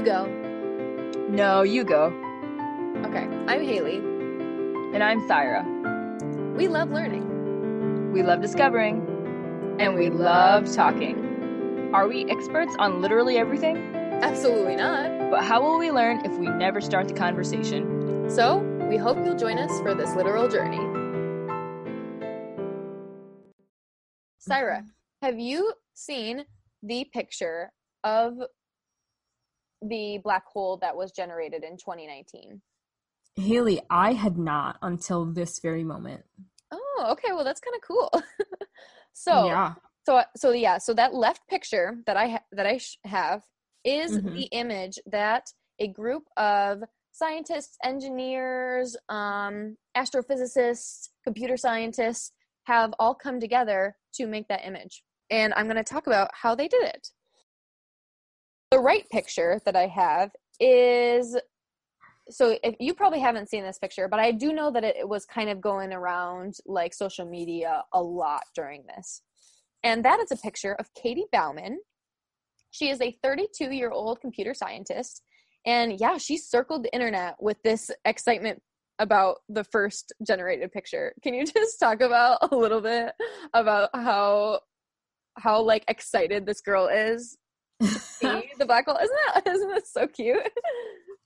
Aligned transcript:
You 0.00 0.06
go. 0.06 0.24
No, 1.28 1.60
you 1.60 1.84
go. 1.84 2.04
Okay, 3.04 3.28
I'm 3.46 3.62
Haley. 3.62 3.96
And 3.96 5.04
I'm 5.04 5.28
Thyra. 5.28 6.56
We 6.56 6.68
love 6.68 6.90
learning. 6.90 8.10
We 8.10 8.22
love 8.22 8.40
discovering. 8.40 9.76
And 9.78 9.96
we 9.96 10.08
love 10.08 10.72
talking. 10.72 11.90
Are 11.92 12.08
we 12.08 12.24
experts 12.30 12.74
on 12.78 13.02
literally 13.02 13.36
everything? 13.36 13.76
Absolutely 14.22 14.76
not. 14.76 15.30
But 15.30 15.44
how 15.44 15.60
will 15.60 15.78
we 15.78 15.90
learn 15.90 16.24
if 16.24 16.32
we 16.38 16.46
never 16.46 16.80
start 16.80 17.06
the 17.06 17.12
conversation? 17.12 18.24
So, 18.30 18.60
we 18.88 18.96
hope 18.96 19.18
you'll 19.18 19.36
join 19.36 19.58
us 19.58 19.80
for 19.82 19.94
this 19.94 20.14
literal 20.16 20.48
journey. 20.48 20.80
Syra, 24.38 24.82
have 25.20 25.38
you 25.38 25.74
seen 25.92 26.46
the 26.82 27.04
picture 27.12 27.70
of 28.02 28.38
the 29.82 30.18
black 30.22 30.44
hole 30.46 30.76
that 30.78 30.96
was 30.96 31.12
generated 31.12 31.64
in 31.64 31.76
2019? 31.76 32.60
Haley, 33.36 33.80
I 33.90 34.12
had 34.12 34.36
not 34.38 34.76
until 34.82 35.24
this 35.24 35.60
very 35.60 35.84
moment. 35.84 36.24
Oh, 36.72 37.06
okay. 37.10 37.32
Well, 37.32 37.44
that's 37.44 37.60
kind 37.60 37.76
of 37.76 37.82
cool. 37.82 38.10
so, 39.12 39.46
yeah. 39.46 39.74
so 40.04 40.22
so 40.36 40.50
yeah, 40.52 40.78
so 40.78 40.94
that 40.94 41.14
left 41.14 41.46
picture 41.48 41.98
that 42.06 42.16
I 42.16 42.28
ha- 42.28 42.44
that 42.52 42.66
I 42.66 42.78
sh- 42.78 42.98
have 43.04 43.42
is 43.84 44.18
Mhm. 44.18 44.34
the 44.34 44.44
image 44.52 44.98
that 45.06 45.46
a 45.78 45.88
group 45.88 46.24
of 46.36 46.82
scientists, 47.12 47.76
engineers, 47.82 48.96
um, 49.08 49.76
astrophysicists, 49.96 51.08
computer 51.24 51.56
scientists 51.56 52.32
have 52.64 52.92
all 52.98 53.14
come 53.14 53.40
together 53.40 53.96
to 54.14 54.26
make 54.26 54.46
that 54.48 54.64
image. 54.64 55.02
And 55.30 55.52
I'm 55.54 55.66
going 55.66 55.76
to 55.76 55.84
talk 55.84 56.06
about 56.06 56.30
how 56.34 56.54
they 56.54 56.68
did 56.68 56.82
it. 56.84 57.08
The 58.80 58.84
right 58.84 59.06
picture 59.10 59.60
that 59.66 59.76
I 59.76 59.88
have 59.88 60.30
is 60.58 61.38
so 62.30 62.56
if 62.64 62.76
you 62.80 62.94
probably 62.94 63.20
haven't 63.20 63.50
seen 63.50 63.62
this 63.62 63.78
picture, 63.78 64.08
but 64.08 64.20
I 64.20 64.32
do 64.32 64.54
know 64.54 64.70
that 64.70 64.84
it, 64.84 64.96
it 64.96 65.06
was 65.06 65.26
kind 65.26 65.50
of 65.50 65.60
going 65.60 65.92
around 65.92 66.54
like 66.64 66.94
social 66.94 67.26
media 67.26 67.82
a 67.92 68.02
lot 68.02 68.44
during 68.54 68.84
this. 68.86 69.20
And 69.84 70.02
that 70.06 70.18
is 70.20 70.32
a 70.32 70.36
picture 70.36 70.76
of 70.78 70.86
Katie 70.94 71.26
Bouman. 71.30 71.80
She 72.70 72.88
is 72.88 73.02
a 73.02 73.14
32 73.22 73.70
year 73.70 73.90
old 73.90 74.22
computer 74.22 74.54
scientist. 74.54 75.24
And 75.66 76.00
yeah, 76.00 76.16
she 76.16 76.38
circled 76.38 76.84
the 76.84 76.94
internet 76.94 77.34
with 77.38 77.58
this 77.62 77.90
excitement 78.06 78.62
about 78.98 79.40
the 79.50 79.64
first 79.64 80.14
generated 80.26 80.72
picture. 80.72 81.12
Can 81.22 81.34
you 81.34 81.44
just 81.54 81.78
talk 81.78 82.00
about 82.00 82.50
a 82.50 82.56
little 82.56 82.80
bit 82.80 83.12
about 83.52 83.90
how 83.92 84.60
how 85.36 85.60
like 85.60 85.84
excited 85.86 86.46
this 86.46 86.62
girl 86.62 86.88
is 86.88 87.36
see 87.82 88.50
the 88.58 88.66
black 88.66 88.86
hole? 88.86 88.96
Isn't 88.96 89.16
that 89.34 89.46
isn't 89.54 89.68
that 89.70 89.86
so 89.86 90.06
cute? 90.06 90.42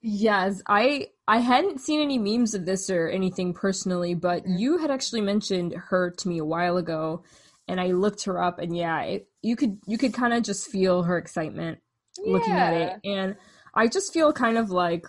yes, 0.02 0.62
I 0.68 1.08
I 1.26 1.38
hadn't 1.38 1.80
seen 1.80 2.00
any 2.00 2.18
memes 2.18 2.54
of 2.54 2.66
this 2.66 2.90
or 2.90 3.08
anything 3.08 3.54
personally, 3.54 4.14
but 4.14 4.44
Mhm. 4.44 4.58
you 4.58 4.78
had 4.78 4.90
actually 4.90 5.22
mentioned 5.22 5.74
her 5.74 6.10
to 6.10 6.28
me 6.28 6.38
a 6.38 6.44
while 6.44 6.76
ago, 6.76 7.24
and 7.68 7.80
I 7.80 7.88
looked 7.92 8.24
her 8.24 8.42
up, 8.42 8.58
and 8.58 8.76
yeah, 8.76 9.00
it, 9.02 9.28
you 9.42 9.56
could 9.56 9.78
you 9.86 9.98
could 9.98 10.14
kind 10.14 10.32
of 10.34 10.42
just 10.42 10.68
feel 10.70 11.02
her 11.04 11.16
excitement 11.18 11.78
looking 12.24 12.58
at 12.58 12.72
it, 12.72 12.96
and 13.04 13.36
I 13.74 13.88
just 13.88 14.12
feel 14.12 14.32
kind 14.32 14.56
of 14.58 14.70
like 14.70 15.06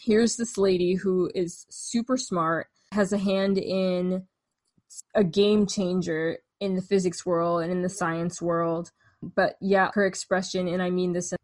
here's 0.00 0.36
this 0.36 0.56
lady 0.56 0.94
who 0.94 1.30
is 1.34 1.66
super 1.70 2.16
smart, 2.16 2.68
has 2.92 3.12
a 3.12 3.18
hand 3.18 3.58
in 3.58 4.26
a 5.14 5.22
game 5.24 5.66
changer 5.66 6.38
in 6.60 6.74
the 6.74 6.82
physics 6.82 7.26
world 7.26 7.62
and 7.62 7.70
in 7.70 7.82
the 7.82 7.88
science 7.88 8.40
world. 8.40 8.90
But 9.22 9.56
yeah, 9.60 9.90
her 9.94 10.06
expression, 10.06 10.68
and 10.68 10.82
I 10.82 10.90
mean 10.90 11.12
this 11.12 11.32
in 11.32 11.38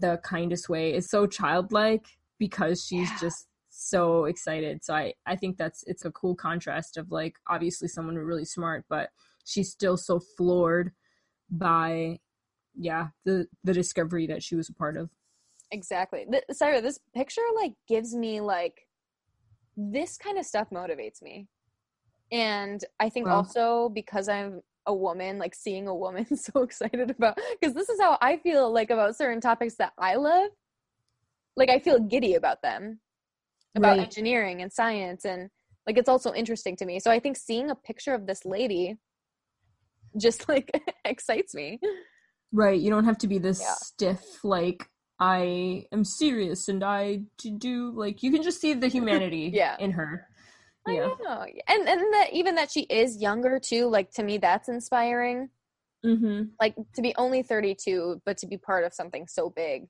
the 0.00 0.18
kindest 0.22 0.68
way, 0.68 0.94
is 0.94 1.08
so 1.08 1.26
childlike 1.26 2.06
because 2.38 2.84
she's 2.84 3.08
Yeah. 3.10 3.18
just 3.20 3.48
so 3.68 4.24
excited. 4.24 4.84
So 4.84 4.94
I, 4.94 5.14
I 5.26 5.36
think 5.36 5.56
that's 5.56 5.82
it's 5.86 6.04
a 6.04 6.10
cool 6.10 6.34
contrast 6.34 6.96
of 6.96 7.10
like 7.10 7.36
obviously 7.46 7.88
someone 7.88 8.16
really 8.16 8.44
smart, 8.44 8.84
but 8.88 9.10
she's 9.44 9.70
still 9.70 9.96
so 9.96 10.20
floored 10.36 10.92
by 11.50 12.18
yeah, 12.78 13.08
the 13.24 13.46
the 13.64 13.72
discovery 13.72 14.26
that 14.26 14.42
she 14.42 14.54
was 14.56 14.68
a 14.68 14.74
part 14.74 14.96
of. 14.98 15.08
Exactly. 15.70 16.26
Th- 16.30 16.44
Sarah, 16.52 16.80
this 16.82 17.00
picture 17.14 17.40
like 17.54 17.72
gives 17.88 18.14
me 18.14 18.40
like 18.40 18.86
this 19.76 20.16
kind 20.18 20.38
of 20.38 20.44
stuff 20.46 20.68
motivates 20.70 21.22
me. 21.22 21.48
And 22.32 22.84
I 23.00 23.08
think 23.08 23.26
Well- 23.26 23.36
also 23.36 23.88
because 23.88 24.28
I'm 24.28 24.60
a 24.86 24.94
woman, 24.94 25.38
like 25.38 25.54
seeing 25.54 25.88
a 25.88 25.94
woman 25.94 26.36
so 26.36 26.62
excited 26.62 27.10
about 27.10 27.38
because 27.60 27.74
this 27.74 27.88
is 27.88 28.00
how 28.00 28.18
I 28.20 28.36
feel 28.38 28.72
like 28.72 28.90
about 28.90 29.16
certain 29.16 29.40
topics 29.40 29.74
that 29.76 29.92
I 29.98 30.16
love. 30.16 30.50
Like 31.56 31.70
I 31.70 31.78
feel 31.78 31.98
giddy 31.98 32.34
about 32.34 32.62
them. 32.62 33.00
About 33.76 33.98
Right. 33.98 34.06
engineering 34.06 34.62
and 34.62 34.72
science 34.72 35.26
and 35.26 35.50
like 35.86 35.98
it's 35.98 36.08
also 36.08 36.32
interesting 36.32 36.76
to 36.76 36.86
me. 36.86 36.98
So 36.98 37.10
I 37.10 37.20
think 37.20 37.36
seeing 37.36 37.70
a 37.70 37.74
picture 37.74 38.14
of 38.14 38.26
this 38.26 38.46
lady 38.46 38.96
just 40.18 40.48
like 40.48 40.70
excites 41.04 41.54
me. 41.54 41.78
Right. 42.52 42.80
You 42.80 42.90
don't 42.90 43.04
have 43.04 43.18
to 43.18 43.28
be 43.28 43.38
this 43.38 43.60
Yeah. 43.60 43.74
stiff, 43.74 44.44
like, 44.44 44.88
I 45.18 45.86
am 45.92 46.04
serious 46.04 46.68
and 46.68 46.82
I 46.84 47.22
do, 47.58 47.90
like, 47.90 48.22
you 48.22 48.30
can 48.30 48.42
just 48.42 48.60
see 48.60 48.74
the 48.74 48.88
humanity 48.88 49.50
Yeah. 49.54 49.76
in 49.78 49.92
her. 49.92 50.26
I 50.86 50.94
Yeah. 50.94 51.08
know. 51.22 51.46
And 51.68 51.88
and 51.88 52.00
that 52.14 52.28
even 52.32 52.54
that 52.56 52.70
she 52.70 52.82
is 52.82 53.20
younger 53.20 53.58
too, 53.58 53.88
like 53.88 54.10
to 54.12 54.22
me 54.22 54.38
that's 54.38 54.68
inspiring. 54.68 55.50
Mm-hmm. 56.04 56.44
Like 56.60 56.76
to 56.94 57.02
be 57.02 57.14
only 57.16 57.42
32 57.42 58.22
but 58.24 58.38
to 58.38 58.46
be 58.46 58.56
part 58.56 58.84
of 58.84 58.94
something 58.94 59.26
so 59.26 59.50
big. 59.50 59.86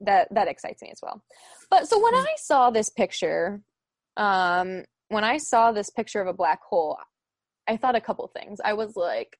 That 0.00 0.28
that 0.34 0.48
excites 0.48 0.82
me 0.82 0.90
as 0.90 0.98
well. 1.02 1.22
But 1.70 1.88
so 1.88 1.98
when 2.02 2.12
Mm. 2.12 2.24
I 2.26 2.34
saw 2.38 2.70
this 2.70 2.90
picture, 2.90 3.62
um 4.16 4.84
when 5.08 5.24
I 5.24 5.36
saw 5.36 5.72
this 5.72 5.90
picture 5.90 6.20
of 6.20 6.26
a 6.26 6.32
black 6.32 6.60
hole, 6.62 6.98
I 7.68 7.76
thought 7.76 7.94
a 7.96 8.00
couple 8.00 8.26
things. 8.28 8.60
I 8.64 8.72
was 8.72 8.96
like, 8.96 9.38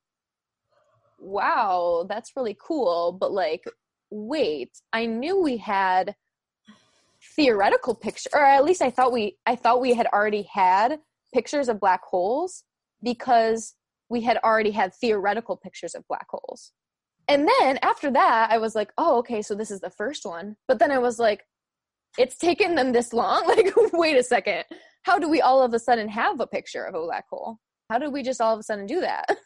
wow, 1.18 2.06
that's 2.08 2.32
really 2.36 2.56
cool, 2.60 3.12
but 3.12 3.32
like 3.32 3.64
wait, 4.10 4.70
I 4.92 5.06
knew 5.06 5.40
we 5.42 5.56
had 5.56 6.14
theoretical 7.36 7.94
picture 7.94 8.30
or 8.32 8.44
at 8.44 8.64
least 8.64 8.82
I 8.82 8.90
thought 8.90 9.12
we 9.12 9.36
I 9.46 9.56
thought 9.56 9.80
we 9.80 9.94
had 9.94 10.06
already 10.06 10.48
had 10.52 10.98
pictures 11.32 11.68
of 11.68 11.80
black 11.80 12.02
holes 12.04 12.64
because 13.02 13.74
we 14.08 14.20
had 14.20 14.38
already 14.38 14.70
had 14.70 14.92
theoretical 14.94 15.56
pictures 15.56 15.94
of 15.94 16.06
black 16.08 16.26
holes. 16.28 16.72
And 17.28 17.48
then 17.48 17.78
after 17.82 18.10
that 18.10 18.48
I 18.50 18.58
was 18.58 18.74
like, 18.74 18.92
"Oh, 18.98 19.18
okay, 19.18 19.42
so 19.42 19.54
this 19.54 19.70
is 19.70 19.80
the 19.80 19.90
first 19.90 20.24
one." 20.24 20.56
But 20.68 20.78
then 20.78 20.90
I 20.90 20.98
was 20.98 21.18
like, 21.18 21.44
it's 22.18 22.36
taken 22.36 22.74
them 22.74 22.92
this 22.92 23.12
long? 23.12 23.42
Like, 23.46 23.72
wait 23.92 24.16
a 24.16 24.22
second. 24.22 24.64
How 25.02 25.18
do 25.18 25.28
we 25.28 25.40
all 25.40 25.62
of 25.62 25.74
a 25.74 25.78
sudden 25.78 26.08
have 26.08 26.40
a 26.40 26.46
picture 26.46 26.84
of 26.84 26.94
a 26.94 27.02
black 27.02 27.28
hole? 27.28 27.58
How 27.90 27.98
did 27.98 28.12
we 28.12 28.22
just 28.22 28.40
all 28.40 28.54
of 28.54 28.60
a 28.60 28.62
sudden 28.62 28.86
do 28.86 29.00
that? 29.00 29.26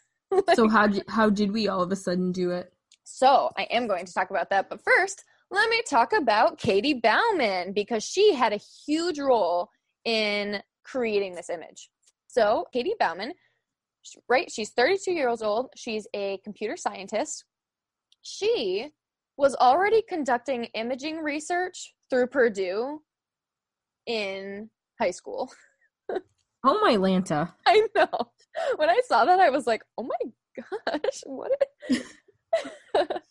So 0.55 0.67
how 0.67 0.87
did, 0.87 1.05
how 1.07 1.29
did 1.29 1.53
we 1.53 1.69
all 1.69 1.81
of 1.81 1.89
a 1.89 1.95
sudden 1.95 2.33
do 2.33 2.51
it? 2.51 2.73
So 3.05 3.49
I 3.57 3.63
am 3.71 3.87
going 3.87 4.05
to 4.05 4.13
talk 4.13 4.29
about 4.29 4.49
that. 4.49 4.69
But 4.69 4.81
first, 4.83 5.23
let 5.51 5.69
me 5.69 5.81
talk 5.89 6.13
about 6.13 6.57
Katie 6.57 6.93
Bouman 6.93 7.73
because 7.73 8.03
she 8.03 8.33
had 8.33 8.53
a 8.53 8.59
huge 8.85 9.19
role 9.19 9.69
in 10.05 10.61
creating 10.83 11.35
this 11.35 11.49
image. 11.49 11.89
So 12.27 12.65
Katie 12.73 12.95
Bouman, 12.99 13.33
right? 14.27 14.51
She's 14.51 14.71
32 14.71 15.11
years 15.11 15.41
old. 15.41 15.67
She's 15.75 16.07
a 16.13 16.39
computer 16.43 16.77
scientist. 16.77 17.45
She 18.21 18.89
was 19.37 19.55
already 19.55 20.03
conducting 20.07 20.65
imaging 20.73 21.17
research 21.17 21.93
through 22.09 22.27
Purdue 22.27 23.01
in 24.05 24.69
high 24.99 25.11
school. 25.11 25.51
Oh 26.63 26.79
my 26.81 26.97
Lanta. 26.97 27.53
I 27.67 27.87
know. 27.95 28.09
When 28.77 28.89
I 28.89 28.99
saw 29.07 29.25
that, 29.25 29.39
I 29.39 29.49
was 29.51 29.67
like, 29.67 29.83
"Oh 29.97 30.03
my 30.03 30.63
gosh, 30.91 31.21
what?" 31.25 31.51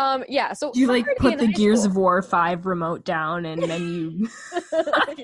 um, 0.00 0.24
yeah. 0.28 0.52
So 0.52 0.72
You 0.74 0.86
like 0.86 1.06
put 1.18 1.38
the 1.38 1.46
Gears 1.46 1.80
school- 1.80 1.90
of 1.92 1.96
War 1.96 2.22
5 2.22 2.66
remote 2.66 3.04
down 3.04 3.46
and 3.46 3.62
then 3.62 3.82
you 3.82 4.28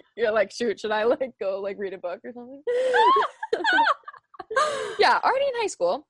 You're 0.16 0.32
like, 0.32 0.52
shoot, 0.52 0.80
should 0.80 0.90
I 0.90 1.04
like 1.04 1.32
go 1.40 1.60
like 1.60 1.76
read 1.78 1.94
a 1.94 1.98
book 1.98 2.20
or 2.24 2.32
something? 2.32 2.62
yeah, 4.98 5.18
already 5.24 5.46
in 5.46 5.60
high 5.60 5.66
school. 5.66 6.06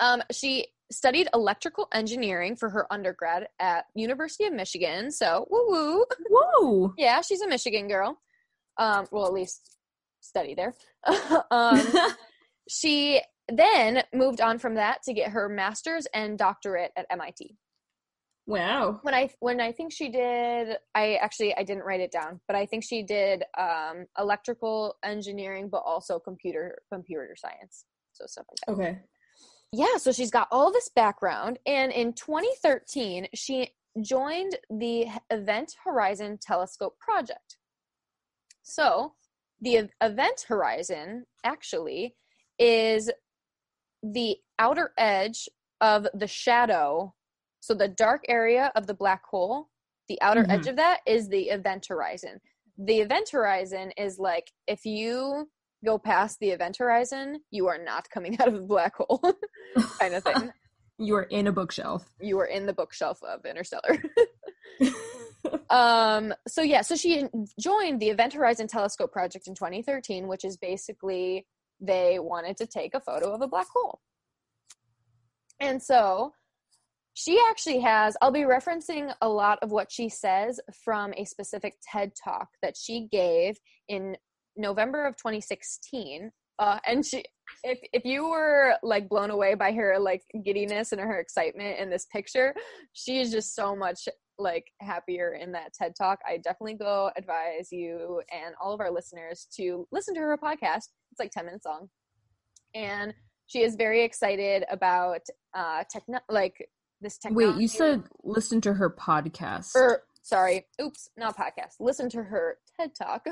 Um, 0.00 0.22
she 0.32 0.66
studied 0.90 1.28
electrical 1.34 1.88
engineering 1.92 2.56
for 2.56 2.68
her 2.70 2.90
undergrad 2.92 3.46
at 3.60 3.84
University 3.94 4.44
of 4.44 4.52
Michigan. 4.52 5.10
So 5.10 5.46
woo 5.50 5.66
woo. 5.68 6.04
Whoa. 6.30 6.94
Yeah, 6.96 7.20
she's 7.20 7.42
a 7.42 7.48
Michigan 7.48 7.88
girl. 7.88 8.18
Um, 8.78 9.06
well, 9.10 9.26
at 9.26 9.32
least 9.32 9.76
study 10.20 10.54
there. 10.54 10.74
um, 11.50 11.80
she 12.68 13.20
then 13.48 14.02
moved 14.14 14.40
on 14.40 14.58
from 14.58 14.74
that 14.74 15.02
to 15.04 15.12
get 15.12 15.30
her 15.30 15.48
master's 15.48 16.06
and 16.14 16.38
doctorate 16.38 16.92
at 16.96 17.06
MIT. 17.10 17.56
Wow. 18.46 19.00
When 19.02 19.14
I 19.14 19.30
when 19.40 19.60
I 19.60 19.72
think 19.72 19.92
she 19.92 20.08
did, 20.08 20.76
I 20.94 21.14
actually 21.16 21.54
I 21.56 21.62
didn't 21.62 21.84
write 21.84 22.00
it 22.00 22.12
down, 22.12 22.40
but 22.46 22.56
I 22.56 22.66
think 22.66 22.84
she 22.84 23.02
did 23.02 23.44
um, 23.58 24.06
electrical 24.18 24.96
engineering, 25.04 25.68
but 25.70 25.82
also 25.84 26.18
computer 26.18 26.78
computer 26.92 27.34
science, 27.36 27.84
so 28.12 28.24
stuff 28.26 28.46
like 28.50 28.76
that. 28.76 28.82
Okay. 28.82 28.98
Yeah, 29.72 29.96
so 29.96 30.12
she's 30.12 30.30
got 30.30 30.46
all 30.52 30.72
this 30.72 30.88
background, 30.94 31.58
and 31.66 31.90
in 31.90 32.12
2013, 32.12 33.26
she 33.34 33.70
joined 34.00 34.56
the 34.70 35.06
Event 35.30 35.74
Horizon 35.84 36.38
Telescope 36.40 36.98
project. 36.98 37.56
So, 38.62 39.14
the 39.60 39.90
Event 40.00 40.44
Horizon 40.48 41.24
actually 41.44 42.14
is 42.58 43.10
the 44.02 44.36
outer 44.58 44.92
edge 44.98 45.48
of 45.80 46.06
the 46.14 46.26
shadow. 46.26 47.14
So, 47.64 47.72
the 47.72 47.88
dark 47.88 48.24
area 48.28 48.70
of 48.74 48.86
the 48.86 48.92
black 48.92 49.24
hole, 49.24 49.70
the 50.10 50.20
outer 50.20 50.42
mm-hmm. 50.42 50.50
edge 50.50 50.66
of 50.66 50.76
that 50.76 51.00
is 51.06 51.30
the 51.30 51.44
event 51.44 51.86
horizon. 51.88 52.38
The 52.76 52.98
event 52.98 53.30
horizon 53.30 53.90
is 53.96 54.18
like 54.18 54.52
if 54.66 54.84
you 54.84 55.48
go 55.82 55.96
past 55.96 56.40
the 56.40 56.50
event 56.50 56.76
horizon, 56.76 57.40
you 57.50 57.66
are 57.68 57.82
not 57.82 58.10
coming 58.10 58.38
out 58.40 58.48
of 58.48 58.54
the 58.54 58.66
black 58.66 58.96
hole 58.96 59.18
kind 59.98 60.12
of 60.12 60.22
thing. 60.22 60.52
you 60.98 61.16
are 61.16 61.22
in 61.22 61.46
a 61.46 61.52
bookshelf. 61.52 62.06
You 62.20 62.38
are 62.40 62.44
in 62.44 62.66
the 62.66 62.74
bookshelf 62.74 63.22
of 63.22 63.46
Interstellar. 63.46 63.96
um 65.70 66.34
so 66.48 66.62
yeah 66.62 66.80
so 66.80 66.96
she 66.96 67.24
joined 67.60 68.00
the 68.00 68.08
event 68.08 68.32
horizon 68.32 68.66
telescope 68.66 69.12
project 69.12 69.46
in 69.46 69.54
2013 69.54 70.26
which 70.26 70.44
is 70.44 70.56
basically 70.56 71.46
they 71.80 72.18
wanted 72.18 72.56
to 72.56 72.66
take 72.66 72.94
a 72.94 73.00
photo 73.00 73.32
of 73.32 73.40
a 73.42 73.46
black 73.46 73.66
hole 73.72 74.00
and 75.60 75.82
so 75.82 76.32
she 77.14 77.40
actually 77.48 77.80
has 77.80 78.16
i'll 78.20 78.30
be 78.30 78.40
referencing 78.40 79.12
a 79.22 79.28
lot 79.28 79.58
of 79.62 79.70
what 79.70 79.90
she 79.90 80.08
says 80.08 80.60
from 80.84 81.12
a 81.16 81.24
specific 81.24 81.74
ted 81.90 82.12
talk 82.22 82.48
that 82.62 82.76
she 82.76 83.08
gave 83.10 83.56
in 83.88 84.16
november 84.56 85.06
of 85.06 85.16
2016 85.16 86.30
uh, 86.60 86.78
and 86.86 87.04
she 87.04 87.24
if 87.64 87.80
if 87.92 88.04
you 88.04 88.28
were 88.28 88.76
like 88.84 89.08
blown 89.08 89.30
away 89.30 89.54
by 89.54 89.72
her 89.72 89.98
like 89.98 90.22
giddiness 90.44 90.92
and 90.92 91.00
her 91.00 91.18
excitement 91.18 91.80
in 91.80 91.90
this 91.90 92.06
picture 92.12 92.54
she 92.92 93.20
is 93.20 93.32
just 93.32 93.56
so 93.56 93.74
much 93.74 94.06
like 94.38 94.66
happier 94.80 95.34
in 95.34 95.52
that 95.52 95.72
TED 95.74 95.94
talk, 95.96 96.18
I 96.26 96.38
definitely 96.38 96.74
go 96.74 97.10
advise 97.16 97.68
you 97.70 98.22
and 98.32 98.54
all 98.62 98.72
of 98.72 98.80
our 98.80 98.90
listeners 98.90 99.46
to 99.56 99.86
listen 99.92 100.14
to 100.14 100.20
her 100.20 100.36
podcast. 100.36 100.88
It's 101.12 101.20
like 101.20 101.30
10 101.30 101.46
minutes 101.46 101.66
long. 101.66 101.88
And 102.74 103.14
she 103.46 103.62
is 103.62 103.76
very 103.76 104.02
excited 104.02 104.64
about 104.70 105.20
uh 105.54 105.84
techno 105.90 106.18
like 106.28 106.68
this 107.04 107.18
technology. 107.18 107.52
Wait, 107.52 107.60
you 107.60 107.68
said 107.68 108.02
listen 108.24 108.60
to 108.62 108.74
her 108.74 108.90
podcast. 108.90 109.76
Or 109.76 110.02
sorry, 110.22 110.66
oops, 110.80 111.08
not 111.16 111.36
podcast. 111.36 111.74
Listen 111.78 112.08
to 112.10 112.22
her 112.22 112.58
TED 112.76 112.90
talk. 112.94 113.24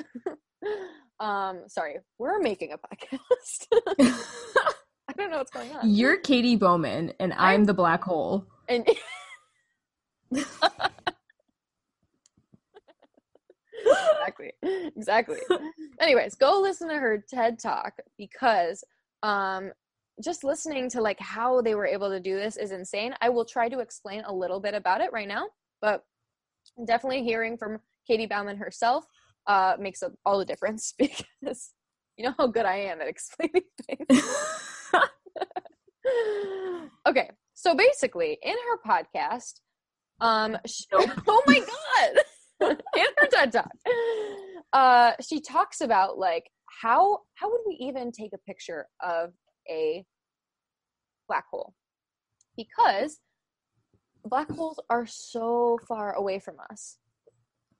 um, 1.21 1.63
sorry, 1.67 1.97
we're 2.19 2.39
making 2.39 2.73
a 2.73 2.79
podcast. 2.79 3.67
I 5.09 5.13
don't 5.17 5.31
know 5.31 5.39
what's 5.39 5.51
going 5.51 5.73
on. 5.73 5.91
You're 5.91 6.19
Katie 6.19 6.57
Bouman 6.57 7.13
and 7.19 7.33
I'm, 7.33 7.39
I'm 7.41 7.65
the 7.65 7.75
black 7.75 8.05
hole. 8.05 8.47
And 8.69 8.87
exactly. 13.81 14.53
Exactly. 14.63 15.39
Anyways, 16.01 16.37
go 16.37 16.61
listen 16.61 16.89
to 16.89 16.95
her 16.95 17.23
TED 17.29 17.59
talk 17.59 17.95
because 18.17 18.85
um 19.23 19.73
just 20.23 20.45
listening 20.45 20.89
to 20.91 21.01
like 21.01 21.21
how 21.21 21.61
they 21.61 21.75
were 21.75 21.87
able 21.87 22.11
to 22.11 22.21
do 22.21 22.37
this 22.37 22.57
is 22.57 22.71
insane. 22.71 23.15
I 23.21 23.29
will 23.29 23.45
try 23.45 23.69
to 23.69 23.81
explain 23.81 24.23
a 24.25 24.33
little 24.33 24.61
bit 24.61 24.75
about 24.75 25.01
it 25.01 25.13
right 25.13 25.29
now, 25.29 25.47
but 25.81 26.05
definitely 26.87 27.25
hearing 27.25 27.57
from 27.57 27.81
Katie 28.07 28.27
Bouman 28.27 28.57
herself 28.57 29.05
uh 29.49 29.75
makes 29.79 30.03
a, 30.03 30.13
all 30.25 30.39
the 30.39 30.45
difference 30.45 30.95
because 30.99 31.73
you 32.17 32.25
know 32.25 32.35
how 32.39 32.47
good 32.47 32.67
I 32.67 32.77
am 32.77 33.01
at 33.01 33.09
explaining 33.09 33.63
things. 33.87 34.23
okay, 37.09 37.31
so 37.55 37.75
basically, 37.75 38.39
in 38.43 38.55
her 38.55 38.79
podcast, 38.87 39.61
um, 40.21 40.59
she, 40.67 40.85
oh 40.93 41.43
my 41.47 41.61
god, 41.61 42.77
in 42.97 43.07
her 43.19 43.27
TED 43.29 43.53
talk, 43.53 43.71
uh, 44.73 45.13
she 45.21 45.41
talks 45.41 45.81
about 45.81 46.19
like 46.19 46.51
how 46.83 47.21
how 47.35 47.51
would 47.51 47.63
we 47.67 47.77
even 47.81 48.13
take 48.13 48.33
a 48.33 48.39
picture 48.39 48.87
of 49.03 49.33
a 49.69 50.05
black 51.33 51.47
hole. 51.51 51.73
Because 52.59 53.21
black 54.23 54.51
holes 54.51 54.79
are 54.91 55.07
so 55.07 55.79
far 55.89 56.13
away 56.13 56.39
from 56.39 56.57
us. 56.71 56.99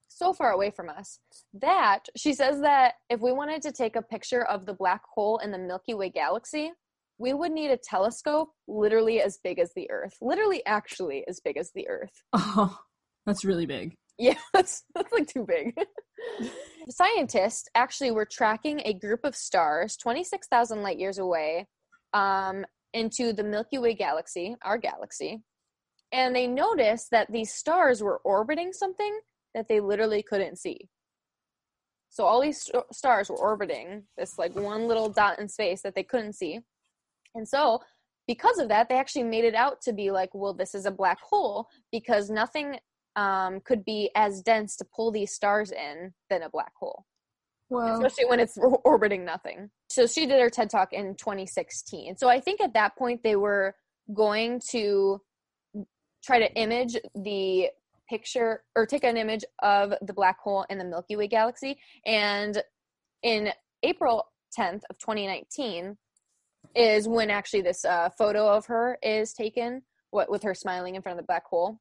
So 0.09 0.33
far 0.33 0.53
away 0.53 0.71
from 0.71 0.89
us 0.89 1.19
that 1.53 2.05
she 2.17 2.33
says 2.33 2.61
that 2.63 2.95
if 3.11 3.21
we 3.21 3.33
wanted 3.33 3.61
to 3.63 3.73
take 3.73 3.97
a 3.97 4.03
picture 4.03 4.45
of 4.45 4.65
the 4.65 4.73
black 4.73 5.03
hole 5.15 5.39
in 5.39 5.51
the 5.51 5.59
milky 5.59 5.95
way 5.95 6.11
galaxy 6.11 6.73
we 7.19 7.33
would 7.33 7.53
need 7.53 7.71
a 7.71 7.77
telescope 7.77 8.51
literally 8.69 9.21
as 9.23 9.39
big 9.43 9.59
as 9.59 9.73
the 9.75 9.91
earth 9.91 10.15
literally 10.21 10.65
actually 10.67 11.25
as 11.29 11.41
big 11.41 11.57
as 11.57 11.71
the 11.75 11.89
earth. 11.89 12.23
Oh 12.35 12.79
that's 13.27 13.45
really 13.45 13.67
big. 13.67 13.95
Yeah 14.19 14.39
that's, 14.53 14.85
that's 14.95 15.13
like 15.13 15.29
too 15.29 15.47
big. 15.47 15.75
Scientists 16.89 17.69
actually 17.75 18.11
were 18.11 18.27
tracking 18.31 18.81
a 18.85 18.93
group 18.93 19.21
of 19.25 19.35
stars 19.35 19.97
26000 19.97 20.83
light 20.83 20.99
years 20.99 21.19
away 21.19 21.67
um, 22.13 22.65
into 22.95 23.33
the 23.33 23.45
milky 23.45 23.79
way 23.79 23.95
galaxy 23.95 24.57
our 24.63 24.79
galaxy 24.79 25.43
and 26.13 26.37
they 26.37 26.47
noticed 26.47 27.11
that 27.11 27.31
these 27.33 27.53
stars 27.53 28.03
were 28.03 28.19
orbiting 28.25 28.73
something 28.73 29.19
that 29.55 29.67
they 29.69 29.81
literally 29.81 30.23
couldn't 30.23 30.59
see 30.59 30.89
so 32.11 32.25
all 32.25 32.41
these 32.41 32.63
st- 32.63 32.85
stars 32.93 33.31
were 33.31 33.39
orbiting 33.39 34.03
this 34.19 34.39
like 34.39 34.55
one 34.55 34.87
little 34.87 35.09
dot 35.09 35.39
in 35.39 35.49
space 35.49 35.83
that 35.83 35.95
they 35.95 36.03
couldn't 36.03 36.35
see 36.35 36.61
and 37.35 37.49
so, 37.49 37.81
because 38.27 38.59
of 38.59 38.69
that, 38.69 38.89
they 38.89 38.97
actually 38.97 39.25
made 39.25 39.45
it 39.45 39.55
out 39.55 39.81
to 39.83 39.93
be 39.93 40.11
like, 40.11 40.31
well, 40.33 40.55
this 40.55 40.75
is 40.75 40.87
a 40.87 40.91
black 40.91 41.21
hole 41.21 41.69
because 41.91 42.31
nothing 42.31 42.79
um, 43.17 43.61
could 43.65 43.85
be 43.85 44.11
as 44.15 44.43
dense 44.43 44.77
to 44.77 44.87
pull 44.95 45.11
these 45.11 45.33
stars 45.33 45.73
in 45.73 46.13
than 46.31 46.43
a 46.43 46.51
black 46.51 46.73
hole. 46.79 47.05
Wow. 47.73 47.95
Especially 47.95 48.27
when 48.27 48.41
it's 48.41 48.59
orbiting 48.85 49.25
nothing. 49.25 49.71
So 49.89 50.07
she 50.07 50.27
did 50.27 50.41
her 50.41 50.51
TED 50.51 50.71
Talk 50.71 50.93
in 50.93 51.15
2016. 51.15 52.17
So 52.17 52.29
I 52.29 52.41
think 52.41 52.61
at 52.61 52.75
that 52.75 52.97
point 52.97 53.23
they 53.23 53.37
were 53.37 53.75
going 54.13 54.61
to 54.71 55.21
try 56.23 56.39
to 56.39 56.53
image 56.55 56.97
the 57.15 57.71
picture 58.09 58.63
or 58.77 58.85
take 58.85 59.05
an 59.05 59.17
image 59.17 59.45
of 59.63 59.95
the 60.03 60.13
black 60.13 60.39
hole 60.39 60.67
in 60.69 60.77
the 60.77 60.85
Milky 60.85 61.17
Way 61.17 61.29
galaxy. 61.29 61.79
And 62.05 62.63
in 63.23 63.53
April 63.83 64.27
10th 64.59 64.83
of 64.91 64.99
2019, 64.99 65.97
is 66.75 67.09
when 67.09 67.31
actually 67.31 67.63
this 67.63 67.85
uh, 67.85 68.09
photo 68.17 68.49
of 68.49 68.67
her 68.67 68.99
is 69.03 69.33
taken, 69.33 69.83
what 70.11 70.31
with 70.31 70.43
her 70.43 70.55
smiling 70.55 70.95
in 70.95 71.03
front 71.03 71.19
of 71.19 71.23
the 71.23 71.27
black 71.27 71.45
hole. 71.47 71.79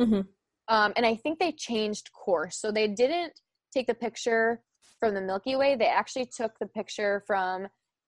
Mm-hmm. 0.00 0.20
Um, 0.68 0.92
and 0.96 1.04
I 1.06 1.16
think 1.16 1.38
they 1.38 1.52
changed 1.52 2.10
course, 2.12 2.58
so 2.58 2.70
they 2.70 2.86
didn't 2.86 3.32
take 3.72 3.86
the 3.86 3.94
picture 3.94 4.60
from 5.00 5.14
the 5.14 5.20
Milky 5.20 5.56
Way. 5.56 5.74
They 5.74 5.86
actually 5.86 6.26
took 6.26 6.58
the 6.58 6.66
picture 6.66 7.24
from 7.26 7.66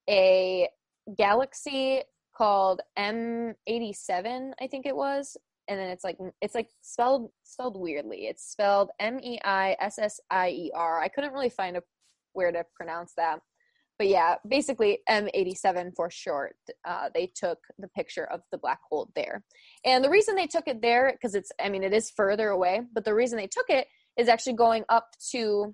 a 0.09 0.69
galaxy 1.17 2.03
called 2.35 2.81
M87, 2.97 4.51
I 4.61 4.67
think 4.67 4.85
it 4.85 4.95
was. 4.95 5.35
And 5.67 5.79
then 5.79 5.89
it's 5.89 6.03
like 6.03 6.17
it's 6.41 6.55
like 6.55 6.69
spelled 6.81 7.29
spelled 7.43 7.79
weirdly. 7.79 8.25
It's 8.27 8.45
spelled 8.45 8.89
M 8.99 9.19
E 9.21 9.39
I 9.43 9.77
S 9.79 9.97
S 9.97 10.19
I 10.29 10.49
E 10.49 10.71
R. 10.75 11.01
I 11.01 11.07
couldn't 11.07 11.33
really 11.33 11.49
find 11.49 11.77
a 11.77 11.83
where 12.33 12.51
to 12.51 12.65
pronounce 12.75 13.13
that 13.15 13.39
but 13.99 14.07
yeah, 14.07 14.35
basically 14.47 14.99
M87 15.09 15.95
for 15.95 16.09
short. 16.09 16.55
Uh, 16.85 17.09
they 17.13 17.31
took 17.33 17.59
the 17.77 17.87
picture 17.89 18.25
of 18.25 18.41
the 18.51 18.57
black 18.57 18.79
hole 18.89 19.09
there, 19.15 19.43
and 19.85 20.03
the 20.03 20.09
reason 20.09 20.35
they 20.35 20.47
took 20.47 20.67
it 20.67 20.81
there 20.81 21.11
because 21.13 21.35
it's 21.35 21.51
I 21.63 21.69
mean 21.69 21.83
it 21.83 21.93
is 21.93 22.11
further 22.11 22.49
away, 22.49 22.81
but 22.93 23.05
the 23.05 23.13
reason 23.13 23.37
they 23.37 23.47
took 23.47 23.69
it 23.69 23.87
is 24.17 24.27
actually 24.27 24.53
going 24.53 24.83
up 24.89 25.07
to 25.31 25.73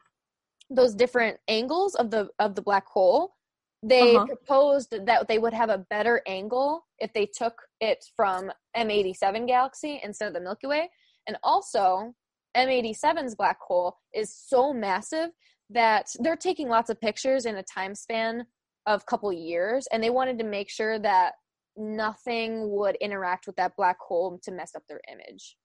those 0.70 0.94
different 0.94 1.38
angles 1.48 1.96
of 1.96 2.12
the 2.12 2.30
of 2.40 2.56
the 2.56 2.62
black 2.62 2.88
hole. 2.88 3.36
They 3.82 4.16
uh-huh. 4.16 4.26
proposed 4.26 4.92
that 4.92 5.28
they 5.30 5.38
would 5.38 5.54
have 5.54 5.70
a 5.70 5.86
better 5.90 6.22
angle 6.28 6.86
if 6.98 7.14
they 7.14 7.26
took 7.26 7.54
it 7.80 8.04
from 8.16 8.52
M87 8.76 9.48
galaxy 9.48 10.02
instead 10.04 10.28
of 10.28 10.34
the 10.34 10.42
Milky 10.42 10.68
Way, 10.68 10.90
and 11.28 11.38
also 11.44 12.14
M87's 12.58 13.36
black 13.36 13.58
hole 13.60 13.98
is 14.14 14.36
so 14.36 14.74
massive 14.74 15.30
that 15.70 16.08
they're 16.20 16.36
taking 16.36 16.68
lots 16.68 16.90
of 16.90 17.00
pictures 17.00 17.46
in 17.46 17.56
a 17.56 17.64
time 17.64 17.96
span 17.96 18.46
of 18.86 19.06
couple 19.06 19.32
years 19.32 19.88
and 19.92 20.04
they 20.04 20.10
wanted 20.10 20.40
to 20.40 20.44
make 20.44 20.70
sure 20.70 20.98
that 20.98 21.34
nothing 21.78 22.70
would 22.72 22.96
interact 22.96 23.46
with 23.46 23.56
that 23.56 23.76
black 23.78 23.98
hole 24.00 24.40
to 24.44 24.52
mess 24.52 24.74
up 24.76 24.82
their 24.90 25.02
image 25.12 25.58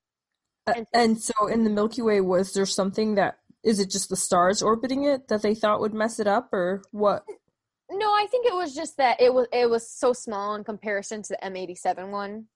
and, 0.67 0.87
and 0.93 1.21
so 1.21 1.47
in 1.47 1.65
the 1.65 1.71
milky 1.71 2.03
way 2.03 2.21
was 2.21 2.53
there 2.53 2.67
something 2.67 3.15
that 3.15 3.39
is 3.65 3.81
it 3.81 3.91
just 3.91 4.09
the 4.09 4.17
stars 4.17 4.63
orbiting 4.63 5.05
it 5.05 5.29
that 5.29 5.43
they 5.43 5.55
thought 5.55 5.81
would 5.81 5.95
mess 5.95 6.21
it 6.21 6.27
up 6.27 6.53
or 6.53 6.83
what 6.91 7.25
no 7.91 8.07
i 8.07 8.27
think 8.31 8.47
it 8.47 8.55
was 8.55 8.75
just 8.75 8.97
that 8.97 9.21
it 9.21 9.33
was 9.33 9.47
it 9.53 9.69
was 9.69 9.89
so 9.89 10.13
small 10.13 10.55
in 10.55 10.65
comparison 10.65 11.23
to 11.23 11.31
the 11.31 11.49
m87 11.49 12.11
one 12.11 12.47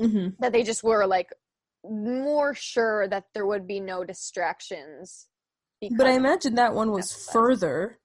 mm-hmm. 0.00 0.28
that 0.38 0.52
they 0.52 0.62
just 0.62 0.82
were 0.82 1.06
like 1.06 1.30
more 1.84 2.54
sure 2.54 3.08
that 3.08 3.24
there 3.32 3.46
would 3.46 3.66
be 3.66 3.80
no 3.80 4.04
distractions 4.04 5.28
but 5.96 6.06
I 6.06 6.12
imagine 6.12 6.56
that 6.56 6.74
one 6.74 6.90
was 6.90 7.12
further. 7.32 7.98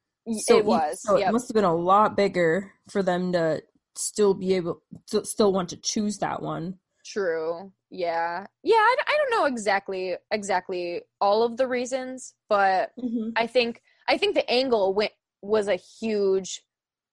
So 0.46 0.58
it 0.58 0.66
was. 0.66 1.02
So 1.02 1.18
yep. 1.18 1.30
it 1.30 1.32
must 1.34 1.50
have 1.50 1.56
been 1.56 1.64
a 1.66 1.76
lot 1.76 2.16
bigger 2.16 2.72
for 2.90 3.04
them 3.04 3.34
to 3.34 3.62
still 3.96 4.34
be 4.34 4.54
able 4.54 4.82
to 5.08 5.26
still 5.26 5.52
want 5.54 5.70
to 5.70 5.78
choose 5.78 6.18
that 6.20 6.42
one. 6.42 6.80
True. 7.06 7.72
Yeah 7.96 8.46
yeah 8.64 8.76
I, 8.76 8.96
I 9.08 9.18
don't 9.18 9.32
know 9.40 9.46
exactly 9.46 10.16
exactly 10.32 11.02
all 11.22 11.44
of 11.44 11.56
the 11.58 11.68
reasons 11.68 12.34
but 12.50 12.92
Mm-hmm. 13.02 13.30
i 13.38 13.48
think 13.48 13.82
i 14.10 14.18
think 14.18 14.36
the 14.36 14.50
angle 14.52 14.94
went 14.94 15.14
was 15.42 15.68
a 15.70 15.76
huge 15.76 16.62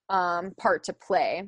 um 0.08 0.52
part 0.58 0.82
to 0.84 0.92
play 0.92 1.44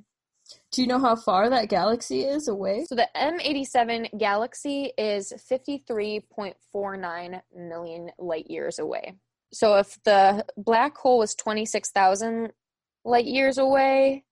Do 0.72 0.82
you 0.82 0.86
know 0.86 1.00
how 1.00 1.16
far 1.16 1.50
that 1.50 1.68
galaxy 1.68 2.20
is 2.22 2.46
away? 2.48 2.84
so 2.88 2.94
the 2.94 3.08
m87 3.16 4.16
galaxy 4.18 4.92
is 4.96 5.32
53.49 5.50 7.40
million 7.56 8.10
light 8.18 8.48
years 8.50 8.78
away 8.78 9.14
so 9.52 9.76
if 9.76 9.98
the 10.04 10.44
black 10.56 10.96
hole 10.96 11.18
was 11.18 11.34
26000 11.34 12.52
light 13.04 13.24
years 13.26 13.58
away 13.58 14.24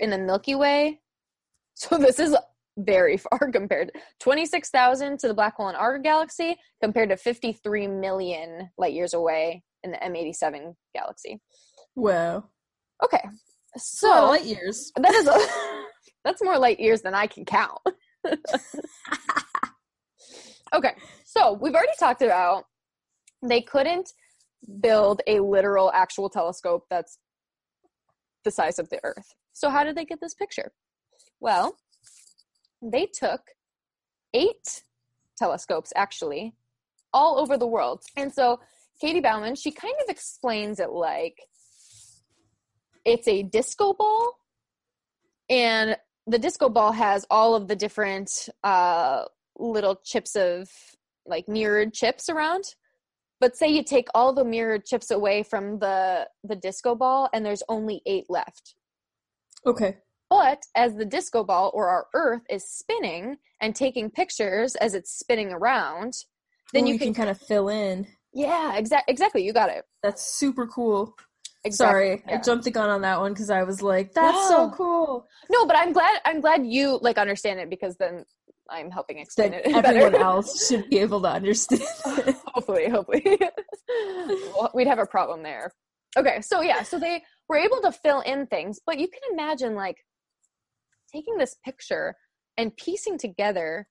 in 0.00 0.10
the 0.10 0.18
milky 0.18 0.54
way 0.54 1.00
so 1.74 1.98
this 1.98 2.18
is 2.18 2.34
very 2.78 3.16
far 3.30 3.50
compared 3.52 3.92
26,000 4.20 5.18
to 5.18 5.28
the 5.28 5.34
black 5.34 5.56
hole 5.56 5.68
in 5.68 5.74
our 5.74 5.98
galaxy 5.98 6.56
compared 6.82 7.08
to 7.10 7.16
53 7.16 7.88
million 7.88 8.70
light 8.78 8.92
years 8.92 9.14
away 9.14 9.62
in 9.82 9.92
the 9.92 9.98
M87 9.98 10.74
galaxy. 10.94 11.40
Wow. 11.94 12.44
Okay. 13.02 13.22
So 13.76 14.28
light 14.28 14.44
years. 14.44 14.92
that 15.00 15.14
is 15.14 15.26
a 15.26 15.34
that's 16.24 16.42
more 16.42 16.58
light 16.58 16.80
years 16.80 17.02
than 17.02 17.14
I 17.14 17.26
can 17.26 17.44
count. 17.44 17.78
okay. 20.74 20.94
So, 21.24 21.58
we've 21.60 21.74
already 21.74 21.92
talked 21.98 22.22
about 22.22 22.64
they 23.42 23.60
couldn't 23.60 24.08
build 24.80 25.20
a 25.26 25.40
literal 25.40 25.90
actual 25.92 26.30
telescope 26.30 26.84
that's 26.88 27.18
the 28.44 28.50
size 28.50 28.78
of 28.78 28.88
the 28.88 29.00
earth. 29.04 29.34
So, 29.52 29.68
how 29.68 29.84
did 29.84 29.96
they 29.96 30.04
get 30.04 30.20
this 30.20 30.34
picture? 30.34 30.72
Well, 31.40 31.76
they 32.84 33.06
took 33.06 33.40
eight 34.34 34.82
telescopes 35.36 35.92
actually 35.96 36.54
all 37.12 37.38
over 37.38 37.56
the 37.56 37.66
world. 37.66 38.02
And 38.16 38.32
so 38.32 38.60
Katie 39.00 39.20
Bouman, 39.20 39.54
she 39.54 39.70
kind 39.70 39.94
of 40.02 40.10
explains 40.10 40.80
it 40.80 40.90
like 40.90 41.38
it's 43.04 43.28
a 43.28 43.42
disco 43.42 43.92
ball 43.92 44.38
and 45.50 45.96
the 46.26 46.38
disco 46.38 46.68
ball 46.68 46.92
has 46.92 47.26
all 47.30 47.54
of 47.54 47.68
the 47.68 47.76
different 47.76 48.48
uh, 48.62 49.24
little 49.58 49.96
chips 50.04 50.36
of 50.36 50.70
like 51.26 51.48
mirrored 51.48 51.92
chips 51.92 52.28
around 52.28 52.64
but 53.40 53.56
say 53.56 53.68
you 53.68 53.82
take 53.82 54.08
all 54.14 54.32
the 54.32 54.44
mirrored 54.44 54.84
chips 54.84 55.10
away 55.10 55.42
from 55.42 55.78
the 55.78 56.26
the 56.44 56.56
disco 56.56 56.94
ball 56.94 57.28
and 57.32 57.44
there's 57.44 57.62
only 57.68 58.02
eight 58.06 58.24
left 58.28 58.74
Okay. 59.66 59.96
But 60.34 60.62
as 60.74 60.94
the 60.96 61.04
disco 61.04 61.44
ball 61.44 61.70
or 61.74 61.88
our 61.88 62.06
Earth 62.14 62.42
is 62.50 62.68
spinning 62.68 63.36
and 63.60 63.74
taking 63.74 64.10
pictures 64.10 64.74
as 64.76 64.94
it's 64.94 65.16
spinning 65.16 65.52
around, 65.52 66.12
then 66.72 66.84
Ooh, 66.86 66.92
you, 66.92 66.98
can, 66.98 67.14
kind 67.14 67.30
of 67.30 67.38
fill 67.40 67.68
in. 67.68 68.06
yeah, 68.32 68.76
exactly, 68.76 69.12
exactly. 69.12 69.44
You 69.44 69.52
got 69.52 69.70
it. 69.70 69.84
That's 70.02 70.22
super 70.22 70.66
cool. 70.66 71.14
Exactly. 71.64 72.18
Sorry, 72.18 72.22
I 72.28 72.42
jumped 72.42 72.64
the 72.64 72.70
gun 72.70 72.90
on 72.90 73.00
that 73.02 73.20
one 73.20 73.32
because 73.32 73.48
I 73.48 73.62
was 73.62 73.80
like, 73.80 74.12
"That's 74.12 74.48
so 74.48 74.70
cool." 74.70 75.26
No, 75.50 75.64
but 75.66 75.76
I'm 75.78 75.92
glad. 75.92 76.20
I'm 76.26 76.40
glad 76.42 76.66
you 76.66 76.98
like 77.00 77.16
understand 77.16 77.58
it 77.58 77.70
because 77.70 77.96
then 77.96 78.24
I'm 78.68 78.90
helping 78.90 79.18
explain 79.18 79.52
That 79.52 79.66
it. 79.66 79.74
everyone 79.74 80.12
better. 80.12 80.24
else 80.24 80.68
should 80.68 80.90
be 80.90 80.98
able 80.98 81.22
to 81.22 81.28
understand. 81.28 81.82
hopefully, 82.48 82.90
hopefully, 82.90 83.38
we'd 84.74 84.86
have 84.88 84.98
a 84.98 85.06
problem 85.06 85.42
there. 85.42 85.72
Okay, 86.18 86.40
so 86.42 86.60
yeah, 86.60 86.82
so 86.82 86.98
they 86.98 87.22
were 87.48 87.56
able 87.56 87.80
to 87.80 87.92
fill 87.92 88.20
in 88.20 88.46
things, 88.46 88.78
but 88.84 88.98
you 88.98 89.08
can 89.08 89.22
imagine 89.32 89.74
like 89.74 89.96
taking 91.14 91.36
this 91.38 91.56
picture 91.64 92.14
and 92.56 92.76
piecing 92.76 93.18
together. 93.18 93.86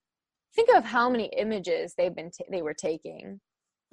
Think 0.55 0.69
of 0.75 0.83
how 0.83 1.09
many 1.09 1.25
images 1.37 1.93
they've 1.97 2.15
been 2.15 2.31
ta- 2.31 2.45
they 2.51 2.61
were 2.61 2.73
taking, 2.73 3.39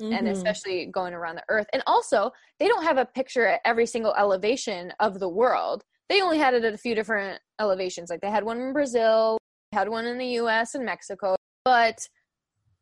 and 0.01 0.27
Mhm. 0.27 0.31
especially 0.31 0.87
going 0.87 1.15
around 1.15 1.37
the 1.37 1.45
Earth. 1.49 1.67
And 1.73 1.83
also, 1.87 2.33
they 2.59 2.69
don't 2.69 2.85
have 2.85 2.99
a 2.99 3.05
picture 3.05 3.47
at 3.47 3.61
every 3.65 3.87
single 3.87 4.15
elevation 4.15 4.93
of 5.01 5.19
the 5.19 5.29
world. 5.29 5.85
They 6.09 6.23
only 6.23 6.39
had 6.39 6.55
it 6.55 6.65
at 6.65 6.75
a 6.75 6.79
few 6.79 6.95
different 6.95 7.41
elevations. 7.61 8.11
Like 8.11 8.21
they 8.21 8.31
had 8.31 8.45
one 8.45 8.61
in 8.61 8.73
Brazil, 8.73 9.39
had 9.73 9.89
one 9.89 10.07
in 10.07 10.19
the 10.19 10.27
U.S. 10.43 10.75
and 10.75 10.85
Mexico, 10.85 11.37
but 11.65 12.09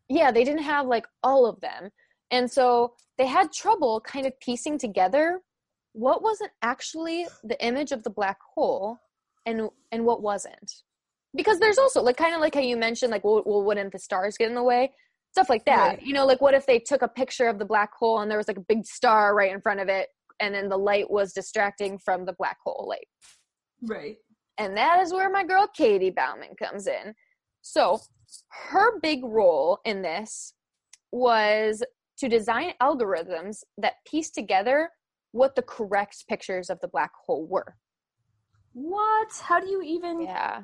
yeah, 0.08 0.30
they 0.30 0.44
didn't 0.44 0.62
have 0.62 0.86
like 0.86 1.06
all 1.22 1.44
of 1.44 1.60
them. 1.60 1.90
And 2.30 2.50
so 2.50 2.94
they 3.18 3.26
had 3.26 3.52
trouble 3.52 4.00
kind 4.00 4.24
of 4.26 4.38
piecing 4.40 4.78
together 4.78 5.42
what 5.92 6.22
wasn't 6.22 6.52
actually 6.62 7.26
the 7.42 7.62
image 7.64 7.92
of 7.92 8.02
the 8.04 8.10
black 8.10 8.38
hole 8.54 8.98
and 9.48 9.68
and 9.92 10.04
what 10.04 10.22
wasn't. 10.22 10.72
Because 11.34 11.58
there's 11.58 11.78
also 11.78 12.02
like 12.02 12.16
kind 12.16 12.34
of 12.34 12.40
like 12.40 12.54
how 12.54 12.60
you 12.60 12.76
mentioned 12.76 13.10
like 13.12 13.24
well, 13.24 13.42
well 13.44 13.64
wouldn't 13.64 13.92
the 13.92 13.98
stars 13.98 14.36
get 14.36 14.48
in 14.48 14.54
the 14.54 14.62
way? 14.62 14.92
Stuff 15.32 15.50
like 15.50 15.64
that. 15.66 15.88
Right. 15.88 16.02
You 16.02 16.14
know, 16.14 16.26
like 16.26 16.40
what 16.40 16.54
if 16.54 16.66
they 16.66 16.78
took 16.78 17.02
a 17.02 17.08
picture 17.08 17.48
of 17.48 17.58
the 17.58 17.64
black 17.64 17.92
hole 17.94 18.20
and 18.20 18.30
there 18.30 18.38
was 18.38 18.48
like 18.48 18.56
a 18.56 18.64
big 18.68 18.86
star 18.86 19.34
right 19.34 19.52
in 19.52 19.60
front 19.60 19.80
of 19.80 19.88
it 19.88 20.08
and 20.40 20.54
then 20.54 20.68
the 20.68 20.76
light 20.78 21.10
was 21.10 21.32
distracting 21.32 21.98
from 21.98 22.24
the 22.24 22.32
black 22.32 22.58
hole 22.64 22.86
light. 22.88 23.08
right. 23.82 24.16
And 24.56 24.76
that 24.76 25.00
is 25.00 25.12
where 25.12 25.30
my 25.30 25.44
girl 25.44 25.68
Katie 25.72 26.10
Bouman 26.10 26.56
comes 26.58 26.88
in. 26.88 27.14
So, 27.62 28.00
her 28.70 28.98
big 29.00 29.20
role 29.24 29.78
in 29.84 30.02
this 30.02 30.52
was 31.12 31.84
to 32.18 32.28
design 32.28 32.72
algorithms 32.82 33.58
that 33.78 33.94
piece 34.06 34.30
together 34.30 34.90
what 35.32 35.54
the 35.54 35.62
correct 35.62 36.24
pictures 36.28 36.70
of 36.70 36.80
the 36.80 36.88
black 36.88 37.12
hole 37.26 37.46
were. 37.46 37.76
What? 38.80 39.28
How 39.42 39.60
do 39.60 39.68
you 39.68 39.82
even? 39.82 40.22
Yeah. 40.22 40.62